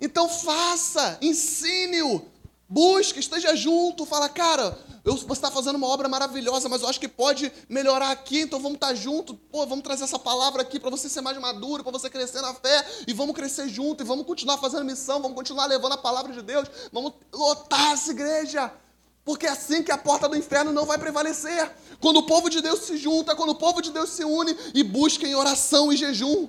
[0.00, 2.22] Então faça, ensine-o,
[2.68, 7.00] busque, esteja junto, fala, cara, eu, você está fazendo uma obra maravilhosa, mas eu acho
[7.00, 10.78] que pode melhorar aqui, então vamos estar tá junto, pô, vamos trazer essa palavra aqui
[10.78, 14.06] para você ser mais maduro, para você crescer na fé, e vamos crescer junto, e
[14.06, 18.72] vamos continuar fazendo missão, vamos continuar levando a palavra de Deus, vamos lotar essa igreja.
[19.28, 21.70] Porque é assim que a porta do inferno não vai prevalecer.
[22.00, 24.82] Quando o povo de Deus se junta, quando o povo de Deus se une e
[24.82, 26.48] busca em oração e jejum.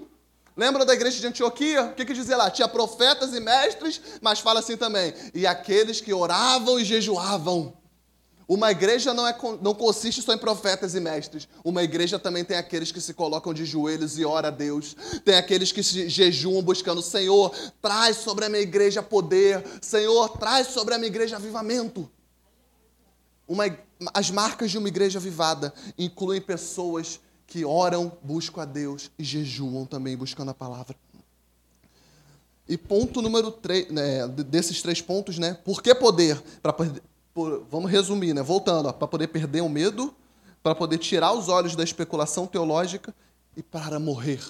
[0.55, 1.87] Lembra da igreja de Antioquia?
[1.87, 2.49] O que, que dizia lá?
[2.49, 5.13] Tinha profetas e mestres, mas fala assim também.
[5.33, 7.73] E aqueles que oravam e jejuavam.
[8.47, 11.49] Uma igreja não, é, não consiste só em profetas e mestres.
[11.65, 14.95] Uma igreja também tem aqueles que se colocam de joelhos e ora a Deus.
[15.25, 19.61] Tem aqueles que se jejuam buscando, Senhor, traz sobre a minha igreja poder.
[19.81, 22.09] Senhor, traz sobre a minha igreja avivamento.
[23.49, 23.65] Uma,
[24.13, 29.87] as marcas de uma igreja avivada incluem pessoas que oram, buscam a Deus e jejuam
[29.87, 30.95] também buscando a palavra.
[32.67, 35.57] E ponto número três, né, desses três pontos, né?
[35.65, 36.39] Por que poder?
[36.61, 36.71] Pra,
[37.33, 38.43] por, vamos resumir, né?
[38.43, 40.13] Voltando, para poder perder o medo,
[40.61, 43.15] para poder tirar os olhos da especulação teológica
[43.57, 44.43] e para morrer.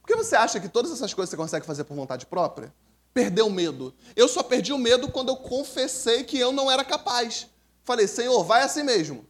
[0.00, 2.72] Por que você acha que todas essas coisas você consegue fazer por vontade própria?
[3.12, 3.92] Perder o medo.
[4.14, 7.48] Eu só perdi o medo quando eu confessei que eu não era capaz.
[7.84, 9.26] Falei, Senhor, vai assim mesmo.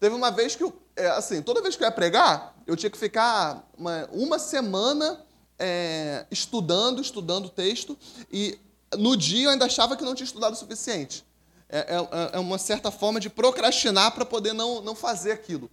[0.00, 2.90] Teve uma vez que, eu, é, assim, toda vez que eu ia pregar, eu tinha
[2.90, 5.24] que ficar uma, uma semana
[5.58, 7.96] é, estudando, estudando o texto,
[8.30, 8.58] e
[8.98, 11.24] no dia eu ainda achava que não tinha estudado o suficiente.
[11.68, 15.70] É, é, é uma certa forma de procrastinar para poder não, não fazer aquilo.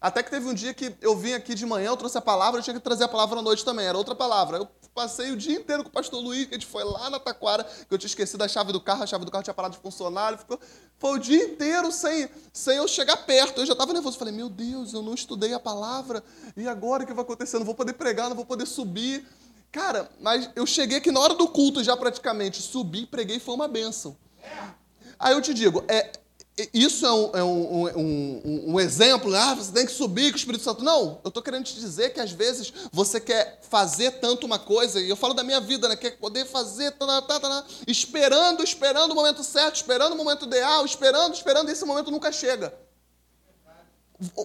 [0.00, 2.60] Até que teve um dia que eu vim aqui de manhã, eu trouxe a palavra,
[2.60, 4.58] eu tinha que trazer a palavra à noite também, era outra palavra.
[4.58, 7.18] Eu passei o dia inteiro com o pastor Luiz, que a gente foi lá na
[7.18, 9.74] Taquara, que eu tinha esquecido a chave do carro, a chave do carro tinha parado
[9.74, 10.58] de funcionar, ficou,
[10.98, 13.60] foi o dia inteiro sem, sem eu chegar perto.
[13.60, 16.22] Eu já estava nervoso, falei, meu Deus, eu não estudei a palavra,
[16.56, 17.58] e agora o que vai acontecer?
[17.58, 19.26] Não vou poder pregar, não vou poder subir.
[19.72, 23.66] Cara, mas eu cheguei aqui na hora do culto já praticamente, subi, preguei, foi uma
[23.66, 24.16] benção.
[25.18, 26.12] Aí eu te digo, é,
[26.72, 30.38] isso é, um, é um, um, um, exemplo, ah, você tem que subir com o
[30.38, 30.84] Espírito Santo.
[30.84, 35.00] Não, eu estou querendo te dizer que às vezes você quer fazer tanto uma coisa,
[35.00, 35.96] e eu falo da minha vida, né?
[35.96, 40.86] Quer poder fazer, tá, tá, tá, esperando, esperando o momento certo, esperando o momento ideal,
[40.86, 42.72] esperando, esperando, e esse momento nunca chega.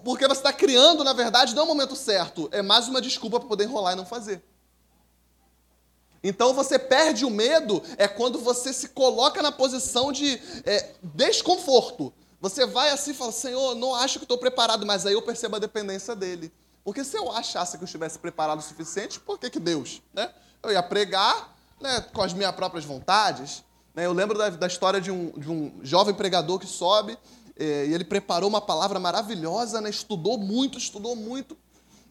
[0.03, 2.49] Porque você está criando, na verdade, não é o momento certo.
[2.51, 4.43] É mais uma desculpa para poder enrolar e não fazer.
[6.23, 12.13] Então você perde o medo é quando você se coloca na posição de é, desconforto.
[12.41, 15.57] Você vai assim e fala, Senhor, não acho que estou preparado, mas aí eu percebo
[15.57, 16.51] a dependência dele.
[16.83, 20.01] Porque se eu achasse que eu estivesse preparado o suficiente, por que, que Deus?
[20.13, 20.31] Né?
[20.63, 23.63] Eu ia pregar né, com as minhas próprias vontades.
[23.93, 24.05] Né?
[24.05, 27.17] Eu lembro da, da história de um, de um jovem pregador que sobe
[27.57, 29.89] é, e ele preparou uma palavra maravilhosa, né?
[29.89, 31.57] estudou muito, estudou muito.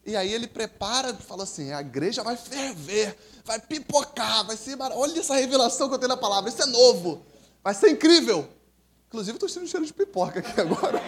[0.05, 4.77] E aí ele prepara fala assim: a igreja vai ferver, vai pipocar, vai ser.
[4.81, 7.23] Olha essa revelação que eu tenho na palavra, isso é novo,
[7.63, 8.49] vai ser incrível.
[9.09, 11.01] Inclusive, estou sentindo cheiro de pipoca aqui agora.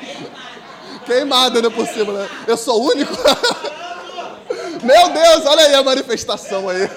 [1.05, 2.29] Queimada, né, por cima, né?
[2.47, 3.13] Eu sou o único.
[4.83, 6.89] Meu Deus, olha aí a manifestação aí.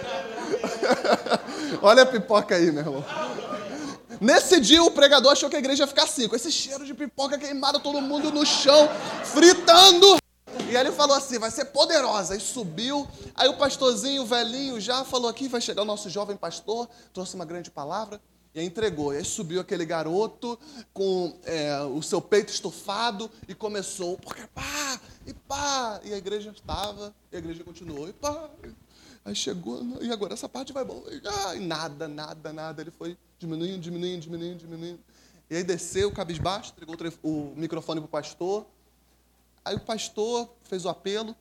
[1.81, 3.05] olha a pipoca aí, meu irmão.
[4.21, 6.93] Nesse dia, o pregador achou que a igreja ia ficar assim, com esse cheiro de
[6.93, 8.89] pipoca queimada, todo mundo no chão,
[9.25, 10.22] fritando.
[10.73, 12.35] E aí ele falou assim: vai ser poderosa.
[12.35, 13.07] E subiu.
[13.35, 17.35] Aí o pastorzinho, o velhinho, já falou aqui: vai chegar o nosso jovem pastor, trouxe
[17.35, 18.19] uma grande palavra.
[18.55, 19.13] E aí entregou.
[19.13, 20.57] E aí subiu aquele garoto
[20.91, 26.01] com é, o seu peito estufado e começou, porque pá, e pá.
[26.03, 28.49] E a igreja estava, e a igreja continuou, e pá.
[29.25, 31.03] Aí chegou, e agora essa parte vai bom.
[31.07, 32.81] E, ah, e nada, nada, nada.
[32.81, 34.99] Ele foi diminuindo, diminuindo, diminuindo, diminuindo.
[35.51, 38.65] E aí desceu, cabisbaixo, entregou o microfone para o pastor.
[39.65, 41.35] Aí o pastor fez o apelo.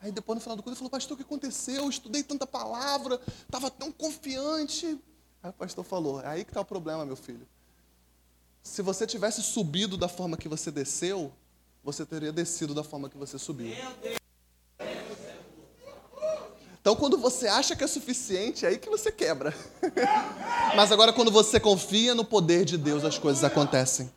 [0.00, 1.82] Aí depois, no final do culto, ele falou, pastor, o que aconteceu?
[1.82, 4.98] Eu estudei tanta palavra, estava tão confiante.
[5.42, 7.46] Aí o pastor falou, é aí que está o problema, meu filho.
[8.62, 11.32] Se você tivesse subido da forma que você desceu,
[11.82, 13.74] você teria descido da forma que você subiu.
[16.80, 19.54] Então, quando você acha que é suficiente, é aí que você quebra.
[20.76, 24.10] Mas agora, quando você confia no poder de Deus, as coisas acontecem.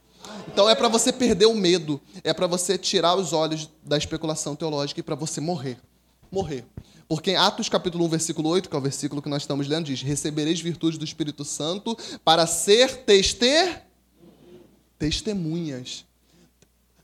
[0.47, 4.55] Então é para você perder o medo, é para você tirar os olhos da especulação
[4.55, 5.77] teológica e para você morrer.
[6.31, 6.65] Morrer.
[7.07, 9.85] Porque em Atos capítulo 1, versículo 8, que é o versículo que nós estamos lendo,
[9.85, 13.05] diz: Recebereis virtude do Espírito Santo para ser
[14.97, 16.05] testemunhas.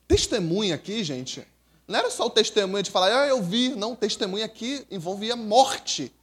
[0.08, 1.46] Testemunha aqui, gente,
[1.88, 3.70] não era só o testemunho de falar, ah, eu vi.
[3.70, 6.14] Não, testemunha aqui envolvia morte,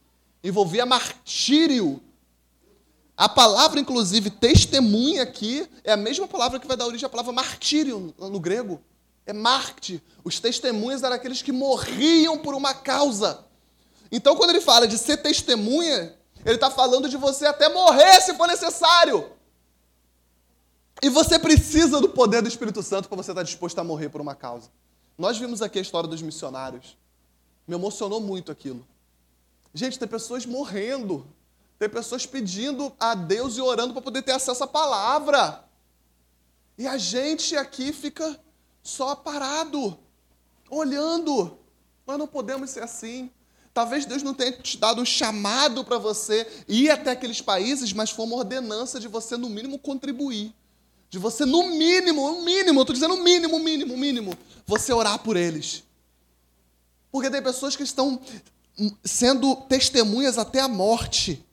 [0.43, 2.01] envolvia martírio,
[3.17, 7.31] a palavra, inclusive, testemunha aqui, é a mesma palavra que vai dar origem à palavra
[7.31, 8.81] martírio no grego.
[9.25, 10.03] É Marte.
[10.23, 13.45] Os testemunhas eram aqueles que morriam por uma causa.
[14.11, 16.13] Então, quando ele fala de ser testemunha,
[16.45, 19.31] ele está falando de você até morrer se for necessário.
[21.01, 24.19] E você precisa do poder do Espírito Santo para você estar disposto a morrer por
[24.19, 24.69] uma causa.
[25.17, 26.97] Nós vimos aqui a história dos missionários.
[27.65, 28.85] Me emocionou muito aquilo.
[29.73, 31.25] Gente, tem pessoas morrendo
[31.77, 35.63] tem pessoas pedindo a Deus e orando para poder ter acesso à palavra.
[36.77, 38.39] E a gente aqui fica
[38.81, 39.97] só parado,
[40.69, 41.57] olhando.
[42.07, 43.29] Nós não podemos ser assim.
[43.73, 48.09] Talvez Deus não tenha te dado um chamado para você ir até aqueles países, mas
[48.09, 50.53] foi uma ordenança de você, no mínimo, contribuir.
[51.09, 55.83] De você, no mínimo, no mínimo, estou dizendo mínimo, mínimo, mínimo, você orar por eles.
[57.11, 58.19] Porque tem pessoas que estão
[59.03, 61.44] sendo testemunhas até a morte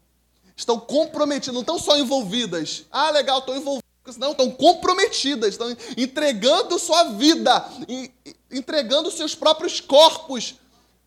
[0.57, 2.84] estão comprometidas, não estão só envolvidas.
[2.90, 3.82] Ah, legal, estão envolvidas.
[4.18, 7.64] Não, estão comprometidas, estão entregando sua vida,
[8.50, 10.57] entregando seus próprios corpos,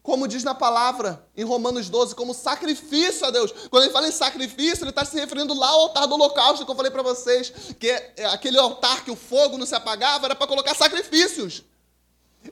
[0.02, 3.52] como diz na palavra em Romanos 12, como sacrifício a Deus.
[3.70, 6.72] Quando ele fala em sacrifício, ele está se referindo lá ao altar do holocausto que
[6.72, 10.36] eu falei para vocês, que é aquele altar que o fogo não se apagava, era
[10.36, 11.64] para colocar sacrifícios.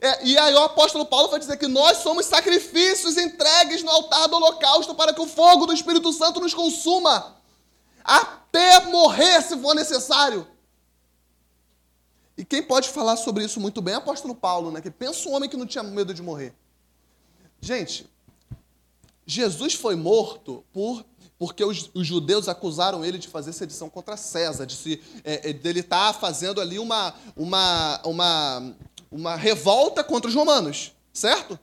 [0.00, 4.28] É, e aí o apóstolo Paulo vai dizer que nós somos sacrifícios entregues no altar
[4.28, 7.36] do holocausto para que o fogo do Espírito Santo nos consuma,
[8.02, 10.46] até morrer se for necessário.
[12.36, 14.80] E quem pode falar sobre isso muito bem é o apóstolo Paulo, né?
[14.80, 16.52] Que pensa um homem que não tinha medo de morrer.
[17.60, 18.10] Gente,
[19.24, 21.04] Jesus foi morto por
[21.36, 25.52] porque os, os, judeus acusaram ele de fazer sedição contra César, de se, é, é
[25.52, 28.76] dele estar tá fazendo ali uma, uma, uma
[29.14, 31.56] uma revolta contra os romanos, certo?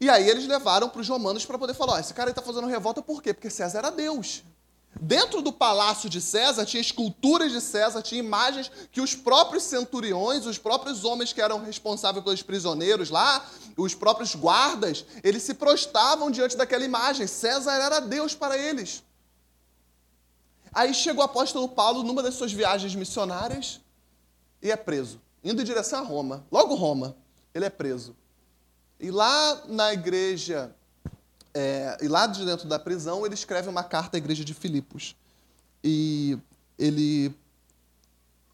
[0.00, 3.02] E aí eles levaram para os romanos para poder falar: esse cara está fazendo revolta
[3.02, 3.34] por quê?
[3.34, 4.42] Porque César era Deus.
[4.98, 10.46] Dentro do palácio de César tinha esculturas de César, tinha imagens que os próprios centuriões,
[10.46, 16.30] os próprios homens que eram responsáveis pelos prisioneiros lá, os próprios guardas, eles se prostavam
[16.30, 17.26] diante daquela imagem.
[17.26, 19.02] César era Deus para eles.
[20.72, 23.80] Aí chegou o apóstolo Paulo numa das suas viagens missionárias
[24.62, 26.44] e é preso indo em direção a Roma.
[26.50, 27.16] Logo Roma,
[27.54, 28.16] ele é preso.
[28.98, 30.74] E lá na igreja,
[31.54, 35.16] é, e lá de dentro da prisão, ele escreve uma carta à igreja de Filipos.
[35.82, 36.38] E
[36.78, 37.34] ele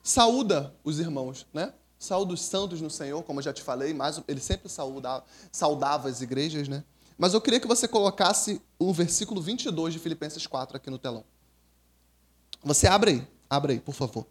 [0.03, 1.72] saúda os irmãos, né?
[1.99, 6.09] Saul dos santos no Senhor, como eu já te falei, mas ele sempre saudava, saudava
[6.09, 6.84] as igrejas, né?
[7.18, 11.24] Mas eu queria que você colocasse o versículo 22 de Filipenses 4 aqui no telão.
[12.62, 14.24] Você abre aí, abre aí, por favor.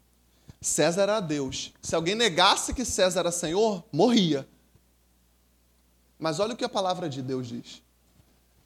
[0.62, 1.74] César era Deus.
[1.82, 4.48] Se alguém negasse que César era Senhor, morria.
[6.20, 7.82] Mas olha o que a palavra de Deus diz.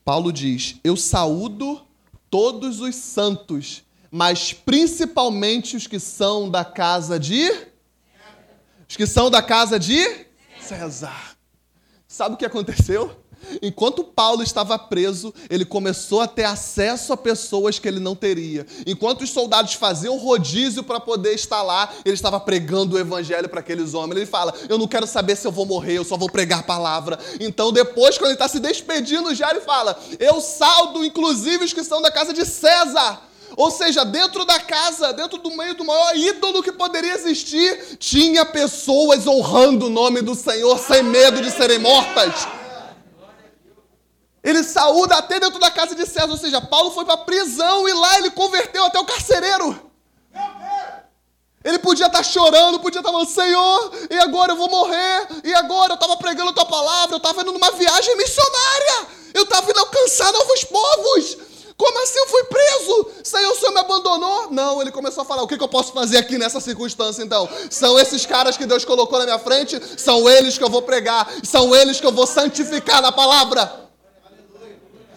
[0.04, 1.86] Paulo diz: Eu saúdo
[2.30, 7.50] todos os santos, mas principalmente os que são da casa de.
[8.88, 10.26] Os que são da casa de
[10.62, 11.38] César.
[12.08, 13.21] Sabe o que aconteceu?
[13.62, 18.66] Enquanto Paulo estava preso, ele começou a ter acesso a pessoas que ele não teria.
[18.86, 23.60] Enquanto os soldados faziam rodízio para poder estar lá, ele estava pregando o evangelho para
[23.60, 24.18] aqueles homens.
[24.18, 26.64] Ele fala: Eu não quero saber se eu vou morrer, eu só vou pregar a
[26.64, 27.20] palavra.
[27.40, 31.84] Então, depois, quando ele está se despedindo já, ele fala: Eu saldo, inclusive, os que
[31.84, 33.22] são da casa de César.
[33.58, 38.46] Ou seja, dentro da casa, dentro do meio do maior ídolo que poderia existir, tinha
[38.46, 42.48] pessoas honrando o nome do Senhor sem medo de serem mortas.
[44.44, 47.88] Ele saúda até dentro da casa de César, ou seja, Paulo foi para a prisão
[47.88, 49.92] e lá ele converteu até o carcereiro.
[51.64, 55.92] Ele podia estar chorando, podia estar falando, Senhor, e agora eu vou morrer, e agora
[55.92, 59.80] eu estava pregando a tua palavra, eu estava indo numa viagem missionária, eu estava indo
[59.80, 61.38] alcançar novos povos.
[61.78, 63.08] Como assim eu fui preso?
[63.24, 64.52] Senhor, o Senhor me abandonou?
[64.52, 67.50] Não, ele começou a falar: o que, que eu posso fazer aqui nessa circunstância então?
[67.72, 71.28] São esses caras que Deus colocou na minha frente, são eles que eu vou pregar,
[71.44, 73.91] são eles que eu vou santificar na palavra.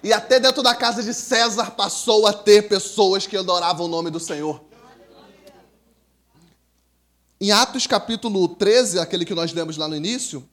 [0.05, 4.11] E até dentro da casa de César passou a ter pessoas que adoravam o nome
[4.11, 4.63] do Senhor.
[7.41, 10.47] Em Atos capítulo 13, aquele que nós lemos lá no início,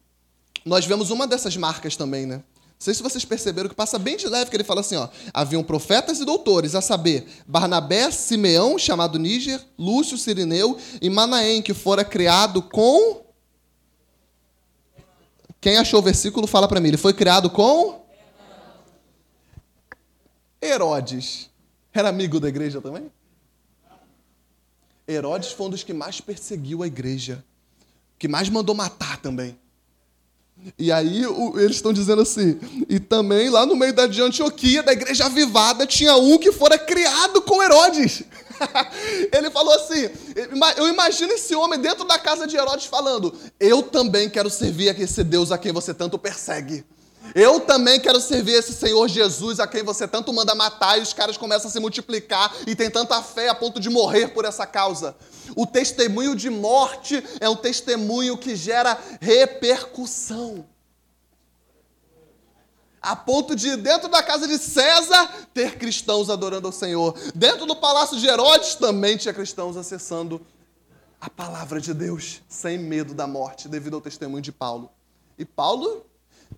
[0.66, 2.38] nós vemos uma dessas marcas também, né?
[2.38, 2.44] Não
[2.80, 5.10] sei se vocês perceberam que passa bem de leve, que ele fala assim, ó.
[5.34, 11.74] Haviam profetas e doutores, a saber, Barnabé, Simeão, chamado Níger, Lúcio, Sirineu e Manaém, que
[11.74, 13.22] fora criado com...
[15.60, 16.88] Quem achou o versículo, fala para mim.
[16.88, 18.01] Ele foi criado com...
[20.62, 21.50] Herodes
[21.94, 23.12] era amigo da igreja também?
[25.08, 27.44] Herodes foi um dos que mais perseguiu a igreja,
[28.18, 29.58] que mais mandou matar também.
[30.78, 31.24] E aí
[31.56, 35.88] eles estão dizendo assim, e também lá no meio da de Antioquia, da igreja avivada,
[35.88, 38.24] tinha um que fora criado com Herodes.
[39.34, 40.08] Ele falou assim:
[40.78, 45.02] eu imagino esse homem dentro da casa de Herodes falando: Eu também quero servir a
[45.02, 46.86] esse Deus a quem você tanto persegue.
[47.34, 51.14] Eu também quero servir esse Senhor Jesus a quem você tanto manda matar e os
[51.14, 54.66] caras começam a se multiplicar e tem tanta fé a ponto de morrer por essa
[54.66, 55.16] causa.
[55.56, 60.66] O testemunho de morte é um testemunho que gera repercussão.
[63.02, 67.18] A ponto de, dentro da casa de César, ter cristãos adorando ao Senhor.
[67.34, 70.40] Dentro do palácio de Herodes também tinha cristãos acessando
[71.20, 74.92] a palavra de Deus, sem medo da morte, devido ao testemunho de Paulo.
[75.38, 76.06] E Paulo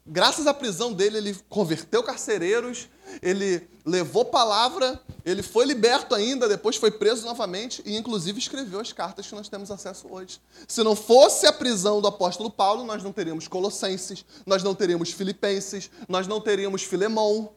[0.06, 2.89] graças à prisão dele, ele converteu carcereiros,
[3.22, 8.91] ele levou palavra, ele foi liberto ainda, depois foi preso novamente e, inclusive, escreveu as
[8.91, 10.41] cartas que nós temos acesso hoje.
[10.68, 15.12] Se não fosse a prisão do apóstolo Paulo, nós não teríamos Colossenses, nós não teríamos
[15.12, 17.54] Filipenses, nós não teríamos Filemão.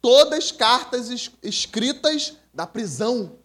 [0.00, 3.38] Todas cartas escritas da prisão.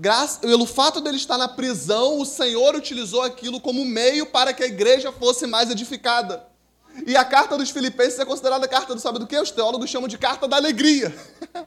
[0.00, 4.62] Graças, pelo fato dele estar na prisão, o Senhor utilizou aquilo como meio para que
[4.62, 6.46] a igreja fosse mais edificada.
[7.04, 9.36] E a carta dos Filipenses é considerada a carta do sabe do que?
[9.36, 11.12] Os teólogos chamam de carta da alegria.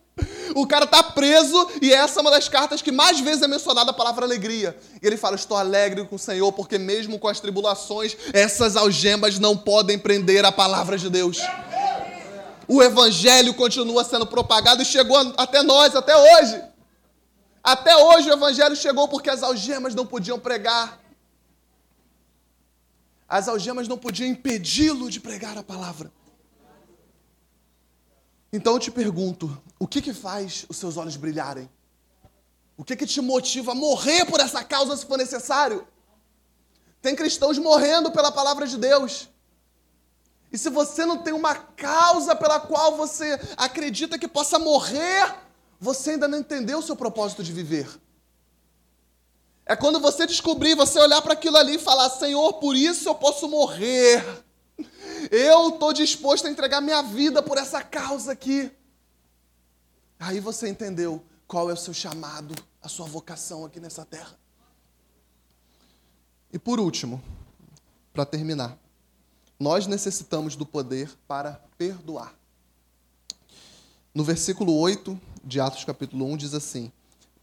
[0.56, 3.92] o cara está preso e essa é uma das cartas que mais vezes é mencionada
[3.92, 4.78] a palavra alegria.
[5.02, 9.40] E ele fala: Estou alegre com o Senhor, porque mesmo com as tribulações, essas algemas
[9.40, 11.38] não podem prender a palavra de Deus.
[12.66, 16.71] O evangelho continua sendo propagado e chegou até nós, até hoje.
[17.64, 21.00] Até hoje o evangelho chegou porque as algemas não podiam pregar.
[23.28, 26.12] As algemas não podiam impedi-lo de pregar a palavra.
[28.52, 31.70] Então eu te pergunto, o que que faz os seus olhos brilharem?
[32.76, 35.88] O que que te motiva a morrer por essa causa se for necessário?
[37.02, 39.30] Tem cristãos morrendo pela palavra de Deus.
[40.52, 45.34] E se você não tem uma causa pela qual você acredita que possa morrer,
[45.82, 47.90] você ainda não entendeu o seu propósito de viver.
[49.66, 53.16] É quando você descobrir, você olhar para aquilo ali e falar: Senhor, por isso eu
[53.16, 54.24] posso morrer.
[55.32, 58.72] Eu estou disposto a entregar minha vida por essa causa aqui.
[60.20, 64.38] Aí você entendeu qual é o seu chamado, a sua vocação aqui nessa terra.
[66.54, 67.24] E por último,
[68.14, 68.78] para terminar,
[69.60, 72.36] nós necessitamos do poder para perdoar.
[74.14, 76.92] No versículo 8 de Atos capítulo 1 diz assim: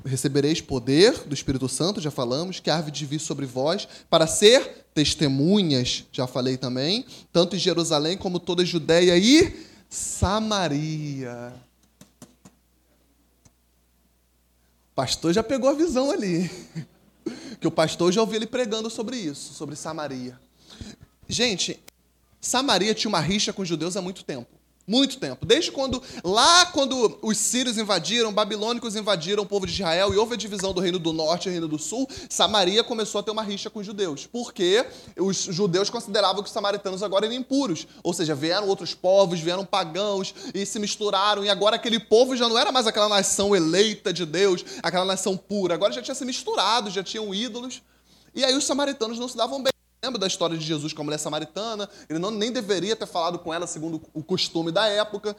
[0.05, 4.87] recebereis poder do Espírito Santo, já falamos, que árvore de vir sobre vós, para ser
[4.95, 11.53] testemunhas, já falei também, tanto em Jerusalém como toda a Judéia e Samaria.
[14.93, 16.51] O pastor já pegou a visão ali.
[17.61, 20.39] Que o pastor já ouviu ele pregando sobre isso, sobre Samaria.
[21.29, 21.79] Gente,
[22.41, 24.58] Samaria tinha uma rixa com os judeus há muito tempo.
[24.89, 25.45] Muito tempo.
[25.45, 30.33] Desde quando, lá quando os sírios invadiram, babilônicos invadiram o povo de Israel e houve
[30.33, 33.43] a divisão do reino do norte e reino do sul, Samaria começou a ter uma
[33.43, 34.27] rixa com os judeus.
[34.27, 34.87] Porque
[35.19, 37.87] os judeus consideravam que os samaritanos agora eram impuros.
[38.03, 41.45] Ou seja, vieram outros povos, vieram pagãos e se misturaram.
[41.45, 45.37] E agora aquele povo já não era mais aquela nação eleita de Deus, aquela nação
[45.37, 45.75] pura.
[45.75, 47.83] Agora já tinha se misturado, já tinham ídolos.
[48.35, 49.78] E aí os samaritanos não se davam bem.
[50.03, 51.89] Lembra da história de Jesus com a mulher samaritana?
[52.09, 55.37] Ele não, nem deveria ter falado com ela segundo o costume da época.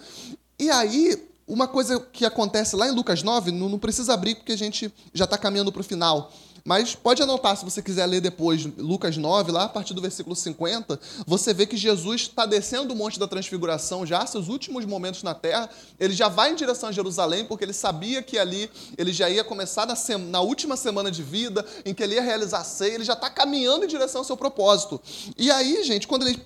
[0.57, 4.51] E aí, uma coisa que acontece lá em Lucas 9, não, não precisa abrir porque
[4.51, 6.32] a gente já está caminhando para o final.
[6.70, 10.36] Mas pode anotar se você quiser ler depois, Lucas 9, lá a partir do versículo
[10.36, 15.24] 50, você vê que Jesus está descendo o Monte da Transfiguração já, seus últimos momentos
[15.24, 15.67] na terra.
[15.99, 19.43] Ele já vai em direção a Jerusalém, porque ele sabia que ali ele já ia
[19.43, 23.03] começar na, na última semana de vida, em que ele ia realizar a ceia, ele
[23.03, 25.01] já está caminhando em direção ao seu propósito.
[25.39, 26.39] E aí, gente, quando ele.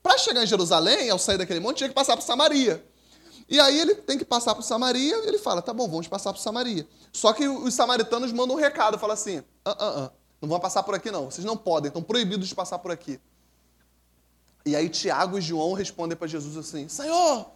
[0.00, 2.80] Para chegar em Jerusalém, ao sair daquele monte, tinha que passar por Samaria.
[3.48, 6.38] E aí ele tem que passar por Samaria, ele fala: tá bom, vamos passar por
[6.38, 6.86] Samaria.
[7.12, 10.82] Só que os samaritanos mandam um recado, fala assim: ah, ah, ah, não vão passar
[10.82, 13.20] por aqui não, vocês não podem, estão proibidos de passar por aqui.
[14.64, 17.46] E aí Tiago e João respondem para Jesus assim: Senhor,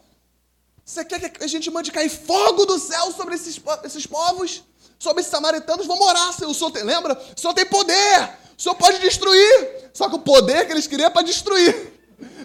[0.85, 4.65] você quer que a gente mande cair fogo do céu sobre esses, esses povos?
[4.99, 5.87] Sobre esses samaritanos?
[5.87, 6.51] Vamos orar, Senhor.
[6.51, 7.21] O Senhor tem, lembra?
[7.37, 8.39] O Senhor tem poder.
[8.57, 9.91] O Senhor pode destruir.
[9.93, 11.93] Só que o poder que eles queriam é para destruir.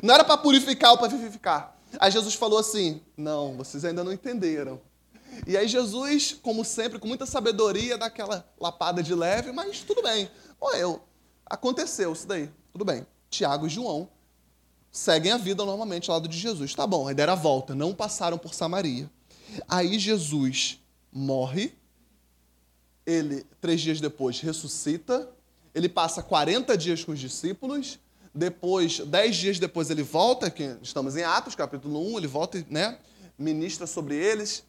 [0.02, 1.76] Não era para purificar ou para vivificar.
[2.00, 4.82] Aí Jesus falou assim: Não, vocês ainda não entenderam.
[5.46, 10.02] E aí Jesus, como sempre, com muita sabedoria, dá aquela lapada de leve, mas tudo
[10.02, 10.30] bem.
[10.76, 11.02] eu
[11.46, 13.06] aconteceu isso daí, tudo bem.
[13.30, 14.10] Tiago e João
[14.92, 16.74] seguem a vida normalmente ao lado de Jesus.
[16.74, 19.10] Tá bom, aí deram a volta, não passaram por Samaria.
[19.68, 20.80] Aí Jesus
[21.12, 21.74] morre,
[23.06, 25.30] ele, três dias depois, ressuscita,
[25.74, 28.00] ele passa 40 dias com os discípulos,
[28.34, 33.00] depois, dez dias depois, ele volta, que estamos em Atos, capítulo 1, ele volta, né?
[33.38, 34.64] Ministra sobre eles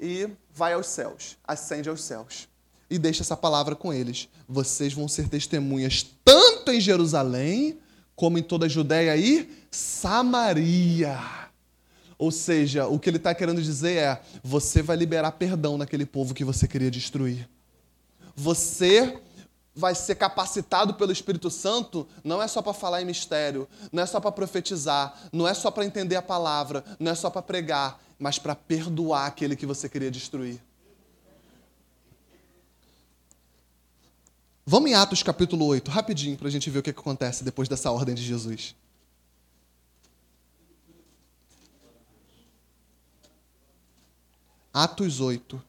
[0.00, 2.48] e vai aos céus, ascende aos céus.
[2.90, 4.28] E deixa essa palavra com eles.
[4.48, 7.78] Vocês vão ser testemunhas tanto em Jerusalém,
[8.16, 11.18] como em toda a Judéia e Samaria.
[12.16, 16.34] Ou seja, o que ele está querendo dizer é: você vai liberar perdão naquele povo
[16.34, 17.48] que você queria destruir.
[18.34, 19.20] Você
[19.78, 24.06] vai ser capacitado pelo Espírito Santo não é só para falar em mistério, não é
[24.06, 28.02] só para profetizar, não é só para entender a palavra, não é só para pregar,
[28.18, 30.60] mas para perdoar aquele que você queria destruir.
[34.66, 37.92] Vamos em Atos capítulo 8, rapidinho, para a gente ver o que acontece depois dessa
[37.92, 38.74] ordem de Jesus.
[44.74, 45.62] Atos 8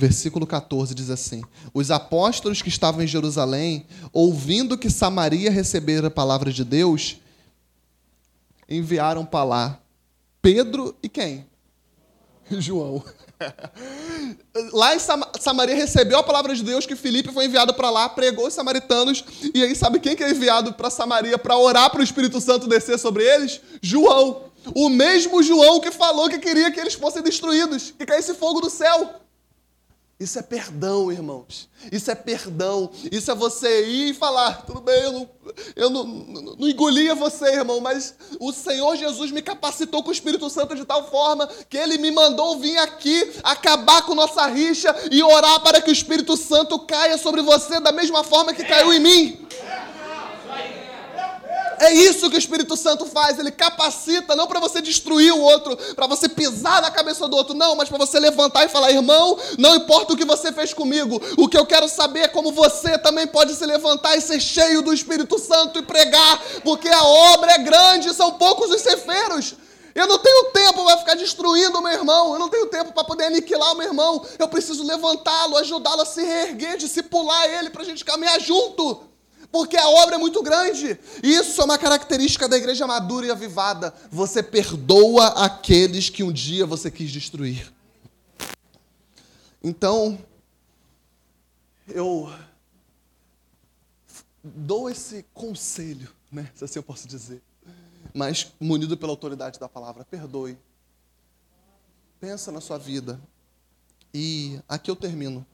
[0.00, 1.42] versículo 14 diz assim:
[1.74, 7.18] Os apóstolos que estavam em Jerusalém, ouvindo que Samaria recebera a palavra de Deus,
[8.68, 9.80] enviaram para lá
[10.40, 11.46] Pedro e quem?
[12.50, 13.04] João.
[14.72, 14.98] Lá em
[15.40, 19.24] Samaria recebeu a palavra de Deus que Filipe foi enviado para lá, pregou os samaritanos,
[19.54, 22.68] e aí sabe quem que é enviado para Samaria para orar para o Espírito Santo
[22.68, 23.62] descer sobre eles?
[23.80, 24.50] João.
[24.74, 28.68] O mesmo João que falou que queria que eles fossem destruídos, que caísse fogo do
[28.68, 29.20] céu.
[30.20, 31.66] Isso é perdão, irmãos.
[31.90, 32.90] Isso é perdão.
[33.10, 35.30] Isso é você ir e falar: tudo bem, eu, não,
[35.74, 40.12] eu não, não, não engolia você, irmão, mas o Senhor Jesus me capacitou com o
[40.12, 44.94] Espírito Santo de tal forma que ele me mandou vir aqui acabar com nossa rixa
[45.10, 48.92] e orar para que o Espírito Santo caia sobre você da mesma forma que caiu
[48.92, 49.49] em mim.
[51.80, 53.38] É isso que o Espírito Santo faz.
[53.38, 57.54] Ele capacita, não para você destruir o outro, para você pisar na cabeça do outro,
[57.54, 61.20] não, mas para você levantar e falar: irmão, não importa o que você fez comigo,
[61.38, 64.82] o que eu quero saber é como você também pode se levantar e ser cheio
[64.82, 69.54] do Espírito Santo e pregar, porque a obra é grande, são poucos os cefeiros.
[69.94, 72.34] Eu não tenho tempo para ficar destruindo o meu irmão.
[72.34, 74.24] Eu não tenho tempo para poder aniquilar o meu irmão.
[74.38, 79.09] Eu preciso levantá-lo, ajudá-lo a se reerguer, discipular ele para a gente caminhar junto
[79.50, 80.98] porque a obra é muito grande.
[81.22, 83.92] Isso é uma característica da igreja madura e avivada.
[84.10, 87.72] Você perdoa aqueles que um dia você quis destruir.
[89.62, 90.18] Então,
[91.88, 92.32] eu
[94.42, 97.42] dou esse conselho, né, se assim eu posso dizer,
[98.14, 100.58] mas munido pela autoridade da palavra, perdoe.
[102.18, 103.20] Pensa na sua vida.
[104.12, 105.46] E aqui eu termino.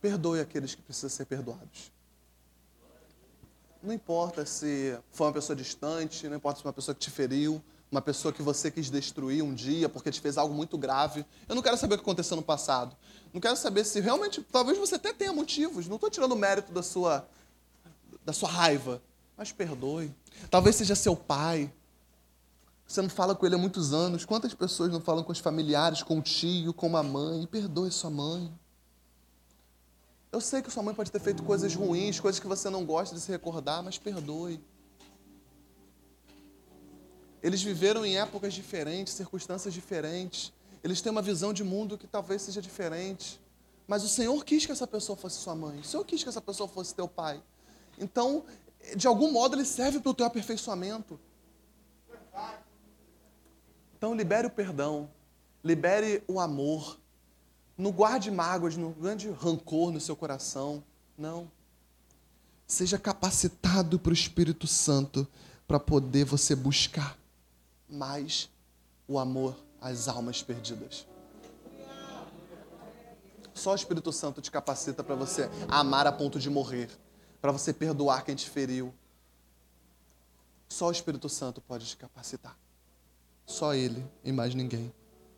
[0.00, 1.92] Perdoe aqueles que precisam ser perdoados.
[3.82, 7.10] Não importa se foi uma pessoa distante, não importa se foi uma pessoa que te
[7.10, 11.24] feriu, uma pessoa que você quis destruir um dia porque te fez algo muito grave.
[11.48, 12.94] Eu não quero saber o que aconteceu no passado.
[13.32, 15.88] Não quero saber se realmente, talvez você até tenha motivos.
[15.88, 17.26] Não estou tirando o mérito da sua,
[18.24, 19.02] da sua raiva,
[19.36, 20.14] mas perdoe.
[20.50, 21.72] Talvez seja seu pai.
[22.86, 24.26] Você não fala com ele há muitos anos.
[24.26, 27.44] Quantas pessoas não falam com os familiares, com o tio, com a mãe?
[27.44, 28.52] E perdoe sua mãe.
[30.32, 33.14] Eu sei que sua mãe pode ter feito coisas ruins, coisas que você não gosta
[33.14, 34.62] de se recordar, mas perdoe.
[37.42, 40.52] Eles viveram em épocas diferentes, circunstâncias diferentes.
[40.84, 43.40] Eles têm uma visão de mundo que talvez seja diferente.
[43.88, 45.80] Mas o Senhor quis que essa pessoa fosse sua mãe.
[45.80, 47.42] O Senhor quis que essa pessoa fosse teu pai.
[47.98, 48.44] Então,
[48.94, 51.18] de algum modo, ele serve para o teu aperfeiçoamento.
[53.96, 55.10] Então, libere o perdão.
[55.64, 56.99] Libere o amor.
[57.80, 60.84] Não guarde mágoas, não guarde rancor no seu coração.
[61.16, 61.50] Não.
[62.66, 65.26] Seja capacitado para o Espírito Santo
[65.66, 67.16] para poder você buscar
[67.88, 68.50] mais
[69.08, 71.06] o amor às almas perdidas.
[73.54, 76.90] Só o Espírito Santo te capacita para você amar a ponto de morrer,
[77.40, 78.92] para você perdoar quem te feriu.
[80.68, 82.58] Só o Espírito Santo pode te capacitar.
[83.46, 84.92] Só Ele e mais ninguém.